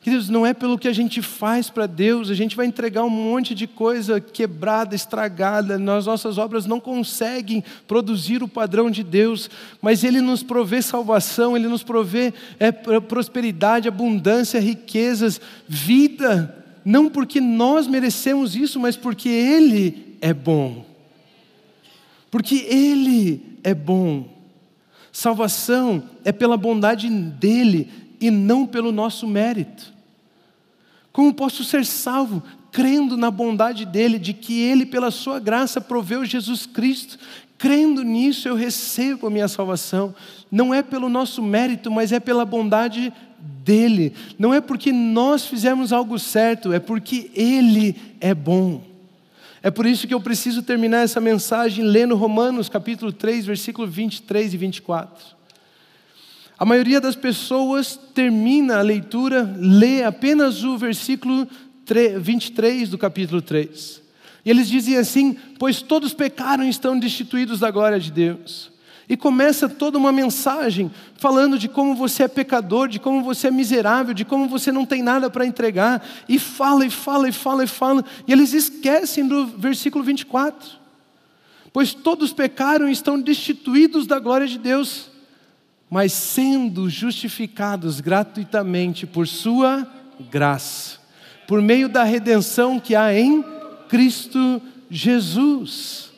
Queridos, 0.00 0.30
não 0.30 0.46
é 0.46 0.54
pelo 0.54 0.78
que 0.78 0.88
a 0.88 0.92
gente 0.94 1.20
faz 1.20 1.68
para 1.68 1.84
Deus, 1.84 2.30
a 2.30 2.34
gente 2.34 2.56
vai 2.56 2.64
entregar 2.64 3.04
um 3.04 3.10
monte 3.10 3.54
de 3.54 3.66
coisa 3.66 4.18
quebrada, 4.22 4.94
estragada, 4.94 5.74
as 5.74 6.06
nossas 6.06 6.38
obras 6.38 6.64
não 6.64 6.80
conseguem 6.80 7.62
produzir 7.86 8.42
o 8.42 8.48
padrão 8.48 8.90
de 8.90 9.02
Deus, 9.02 9.50
mas 9.82 10.02
Ele 10.02 10.22
nos 10.22 10.42
provê 10.42 10.80
salvação, 10.80 11.54
Ele 11.54 11.68
nos 11.68 11.82
provê 11.82 12.32
é, 12.58 12.72
prosperidade, 12.72 13.86
abundância, 13.86 14.58
riquezas, 14.58 15.38
vida, 15.68 16.59
não 16.84 17.08
porque 17.08 17.40
nós 17.40 17.86
merecemos 17.86 18.56
isso, 18.56 18.78
mas 18.80 18.96
porque 18.96 19.28
Ele 19.28 20.16
é 20.20 20.32
bom. 20.32 20.84
Porque 22.30 22.66
Ele 22.68 23.58
é 23.62 23.74
bom. 23.74 24.28
Salvação 25.12 26.02
é 26.24 26.32
pela 26.32 26.56
bondade 26.56 27.08
dEle, 27.08 27.88
e 28.20 28.30
não 28.30 28.66
pelo 28.66 28.92
nosso 28.92 29.26
mérito. 29.26 29.92
Como 31.12 31.34
posso 31.34 31.64
ser 31.64 31.84
salvo? 31.84 32.42
Crendo 32.70 33.16
na 33.16 33.30
bondade 33.30 33.84
dEle, 33.84 34.18
de 34.18 34.32
que 34.32 34.60
Ele, 34.60 34.86
pela 34.86 35.10
Sua 35.10 35.40
graça, 35.40 35.80
proveu 35.80 36.24
Jesus 36.24 36.66
Cristo. 36.66 37.18
Crendo 37.58 38.02
nisso, 38.02 38.48
eu 38.48 38.54
recebo 38.54 39.26
a 39.26 39.30
minha 39.30 39.48
salvação. 39.48 40.14
Não 40.50 40.72
é 40.72 40.82
pelo 40.82 41.08
nosso 41.08 41.42
mérito, 41.42 41.90
mas 41.90 42.12
é 42.12 42.20
pela 42.20 42.44
bondade 42.44 43.12
dEle. 43.40 44.12
Não 44.38 44.52
é 44.52 44.60
porque 44.60 44.92
nós 44.92 45.46
fizemos 45.46 45.92
algo 45.92 46.18
certo, 46.18 46.72
é 46.72 46.78
porque 46.78 47.30
Ele 47.34 47.96
é 48.20 48.34
bom. 48.34 48.82
É 49.62 49.70
por 49.70 49.84
isso 49.84 50.06
que 50.06 50.14
eu 50.14 50.20
preciso 50.20 50.62
terminar 50.62 51.04
essa 51.04 51.20
mensagem 51.20 51.84
lendo 51.84 52.16
Romanos 52.16 52.68
capítulo 52.68 53.12
3, 53.12 53.44
versículo 53.46 53.86
23 53.86 54.54
e 54.54 54.56
24. 54.56 55.40
A 56.58 56.64
maioria 56.64 57.00
das 57.00 57.16
pessoas 57.16 57.98
termina 58.14 58.78
a 58.78 58.82
leitura, 58.82 59.54
lê 59.58 60.02
apenas 60.02 60.62
o 60.62 60.76
versículo 60.76 61.48
23 62.18 62.88
do 62.88 62.98
capítulo 62.98 63.42
3. 63.42 64.02
E 64.44 64.50
eles 64.50 64.68
dizem 64.68 64.96
assim: 64.96 65.36
Pois 65.58 65.82
todos 65.82 66.14
pecaram 66.14 66.64
e 66.64 66.68
estão 66.68 66.98
destituídos 66.98 67.60
da 67.60 67.70
glória 67.70 67.98
de 67.98 68.10
Deus. 68.10 68.70
E 69.10 69.16
começa 69.16 69.68
toda 69.68 69.98
uma 69.98 70.10
mensagem 70.10 70.90
falando 71.18 71.58
de 71.58 71.68
como 71.68 71.94
você 71.94 72.22
é 72.22 72.28
pecador, 72.28 72.88
de 72.88 72.98
como 72.98 73.22
você 73.22 73.48
é 73.48 73.50
miserável, 73.50 74.14
de 74.14 74.24
como 74.24 74.48
você 74.48 74.72
não 74.72 74.86
tem 74.86 75.02
nada 75.02 75.28
para 75.28 75.44
entregar. 75.44 76.02
E 76.26 76.38
fala, 76.38 76.86
e 76.86 76.90
fala, 76.90 77.28
e 77.28 77.32
fala, 77.32 77.64
e 77.64 77.66
fala. 77.66 78.04
E 78.26 78.32
eles 78.32 78.54
esquecem 78.54 79.26
do 79.26 79.46
versículo 79.46 80.02
24. 80.02 80.78
Pois 81.72 81.92
todos 81.92 82.32
pecaram 82.32 82.88
e 82.88 82.92
estão 82.92 83.20
destituídos 83.20 84.06
da 84.06 84.18
glória 84.18 84.46
de 84.46 84.58
Deus 84.58 85.10
mas 85.90 86.12
sendo 86.12 86.88
justificados 86.88 88.00
gratuitamente 88.00 89.08
por 89.08 89.26
Sua 89.26 89.84
graça, 90.30 91.00
por 91.48 91.60
meio 91.60 91.88
da 91.88 92.04
redenção 92.04 92.78
que 92.78 92.94
há 92.94 93.12
em 93.12 93.44
Cristo 93.88 94.62
Jesus. 94.88 96.09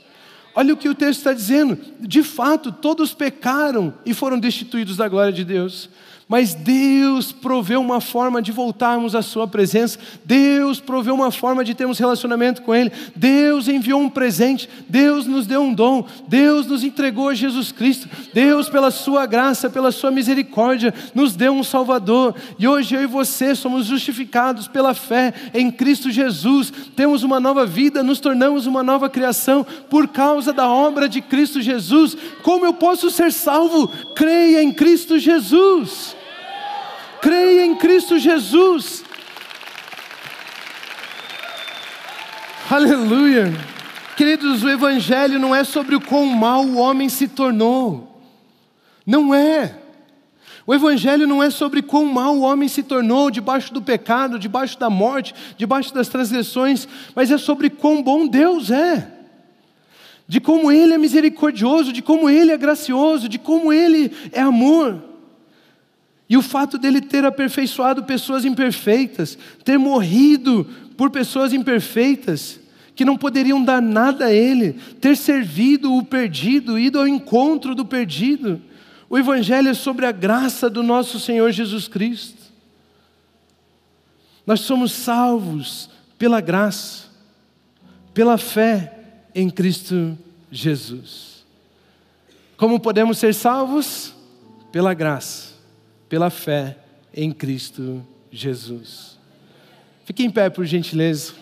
Olha 0.54 0.74
o 0.74 0.76
que 0.76 0.88
o 0.88 0.94
texto 0.94 1.18
está 1.18 1.32
dizendo: 1.32 1.78
de 2.00 2.22
fato, 2.22 2.70
todos 2.70 3.14
pecaram 3.14 3.94
e 4.04 4.12
foram 4.12 4.38
destituídos 4.38 4.96
da 4.96 5.08
glória 5.08 5.32
de 5.32 5.44
Deus. 5.44 5.88
Mas 6.32 6.54
Deus 6.54 7.30
proveu 7.30 7.78
uma 7.78 8.00
forma 8.00 8.40
de 8.40 8.50
voltarmos 8.50 9.14
à 9.14 9.20
Sua 9.20 9.46
presença, 9.46 9.98
Deus 10.24 10.80
proveu 10.80 11.14
uma 11.14 11.30
forma 11.30 11.62
de 11.62 11.74
termos 11.74 11.98
relacionamento 11.98 12.62
com 12.62 12.74
Ele, 12.74 12.90
Deus 13.14 13.68
enviou 13.68 14.00
um 14.00 14.08
presente, 14.08 14.66
Deus 14.88 15.26
nos 15.26 15.46
deu 15.46 15.60
um 15.60 15.74
dom, 15.74 16.06
Deus 16.26 16.66
nos 16.66 16.82
entregou 16.82 17.28
a 17.28 17.34
Jesus 17.34 17.70
Cristo, 17.70 18.08
Deus, 18.32 18.70
pela 18.70 18.90
Sua 18.90 19.26
graça, 19.26 19.68
pela 19.68 19.92
Sua 19.92 20.10
misericórdia, 20.10 20.94
nos 21.14 21.36
deu 21.36 21.52
um 21.52 21.62
Salvador, 21.62 22.34
e 22.58 22.66
hoje 22.66 22.94
eu 22.94 23.02
e 23.02 23.06
você 23.06 23.54
somos 23.54 23.84
justificados 23.84 24.66
pela 24.66 24.94
fé 24.94 25.34
em 25.52 25.70
Cristo 25.70 26.10
Jesus, 26.10 26.72
temos 26.96 27.22
uma 27.22 27.38
nova 27.38 27.66
vida, 27.66 28.02
nos 28.02 28.20
tornamos 28.20 28.66
uma 28.66 28.82
nova 28.82 29.10
criação 29.10 29.66
por 29.90 30.08
causa 30.08 30.50
da 30.50 30.66
obra 30.66 31.10
de 31.10 31.20
Cristo 31.20 31.60
Jesus. 31.60 32.16
Como 32.42 32.64
eu 32.64 32.72
posso 32.72 33.10
ser 33.10 33.30
salvo? 33.30 33.86
Creia 34.14 34.62
em 34.62 34.72
Cristo 34.72 35.18
Jesus 35.18 36.21
creia 37.22 37.64
em 37.64 37.76
Cristo 37.76 38.18
Jesus. 38.18 39.04
Aleluia. 42.68 43.54
Queridos, 44.16 44.64
o 44.64 44.68
Evangelho 44.68 45.38
não 45.38 45.54
é 45.54 45.62
sobre 45.62 45.94
o 45.94 46.00
quão 46.00 46.26
mal 46.26 46.64
o 46.64 46.76
homem 46.78 47.08
se 47.08 47.28
tornou. 47.28 48.20
Não 49.06 49.32
é. 49.32 49.78
O 50.66 50.74
Evangelho 50.74 51.26
não 51.26 51.40
é 51.40 51.48
sobre 51.48 51.80
quão 51.80 52.06
mal 52.06 52.36
o 52.36 52.42
homem 52.42 52.68
se 52.68 52.82
tornou 52.82 53.30
debaixo 53.30 53.72
do 53.72 53.80
pecado, 53.80 54.38
debaixo 54.38 54.78
da 54.78 54.90
morte, 54.90 55.32
debaixo 55.56 55.94
das 55.94 56.08
transgressões, 56.08 56.88
mas 57.14 57.30
é 57.30 57.38
sobre 57.38 57.70
quão 57.70 58.02
bom 58.02 58.26
Deus 58.26 58.70
é. 58.70 59.08
De 60.26 60.40
como 60.40 60.72
Ele 60.72 60.94
é 60.94 60.98
misericordioso, 60.98 61.92
de 61.92 62.02
como 62.02 62.28
Ele 62.28 62.50
é 62.50 62.56
gracioso, 62.56 63.28
de 63.28 63.38
como 63.38 63.72
Ele 63.72 64.10
é 64.32 64.40
amor. 64.40 65.11
E 66.32 66.36
o 66.38 66.40
fato 66.40 66.78
dele 66.78 67.02
ter 67.02 67.26
aperfeiçoado 67.26 68.04
pessoas 68.04 68.46
imperfeitas, 68.46 69.36
ter 69.62 69.78
morrido 69.78 70.64
por 70.96 71.10
pessoas 71.10 71.52
imperfeitas, 71.52 72.58
que 72.96 73.04
não 73.04 73.18
poderiam 73.18 73.62
dar 73.62 73.82
nada 73.82 74.24
a 74.24 74.32
ele, 74.32 74.72
ter 74.98 75.14
servido 75.14 75.94
o 75.94 76.02
perdido, 76.02 76.78
ido 76.78 76.98
ao 76.98 77.06
encontro 77.06 77.74
do 77.74 77.84
perdido. 77.84 78.62
O 79.10 79.18
Evangelho 79.18 79.68
é 79.68 79.74
sobre 79.74 80.06
a 80.06 80.10
graça 80.10 80.70
do 80.70 80.82
nosso 80.82 81.20
Senhor 81.20 81.52
Jesus 81.52 81.86
Cristo. 81.86 82.40
Nós 84.46 84.60
somos 84.60 84.90
salvos 84.90 85.90
pela 86.18 86.40
graça, 86.40 87.08
pela 88.14 88.38
fé 88.38 89.00
em 89.34 89.50
Cristo 89.50 90.16
Jesus. 90.50 91.44
Como 92.56 92.80
podemos 92.80 93.18
ser 93.18 93.34
salvos? 93.34 94.14
Pela 94.72 94.94
graça 94.94 95.51
pela 96.12 96.28
fé 96.28 96.76
em 97.16 97.32
Cristo 97.32 98.06
Jesus. 98.30 99.18
Fique 100.04 100.22
em 100.22 100.28
pé, 100.28 100.50
por 100.50 100.66
gentileza. 100.66 101.32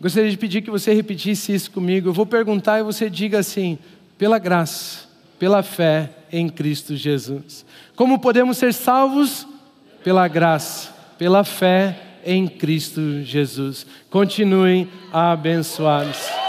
Gostaria 0.00 0.28
de 0.28 0.36
pedir 0.36 0.62
que 0.62 0.70
você 0.70 0.92
repetisse 0.92 1.54
isso 1.54 1.70
comigo. 1.70 2.08
Eu 2.08 2.12
vou 2.12 2.26
perguntar 2.26 2.80
e 2.80 2.82
você 2.82 3.08
diga 3.08 3.38
assim: 3.38 3.78
pela 4.18 4.36
graça, 4.40 5.06
pela 5.38 5.62
fé 5.62 6.10
em 6.32 6.48
Cristo 6.48 6.96
Jesus. 6.96 7.64
Como 7.94 8.18
podemos 8.18 8.58
ser 8.58 8.74
salvos? 8.74 9.46
Pela 10.02 10.26
graça, 10.26 10.92
pela 11.16 11.44
fé 11.44 12.00
em 12.26 12.48
Cristo 12.48 13.22
Jesus. 13.22 13.86
Continuem 14.10 14.88
abençoados. 15.12 16.47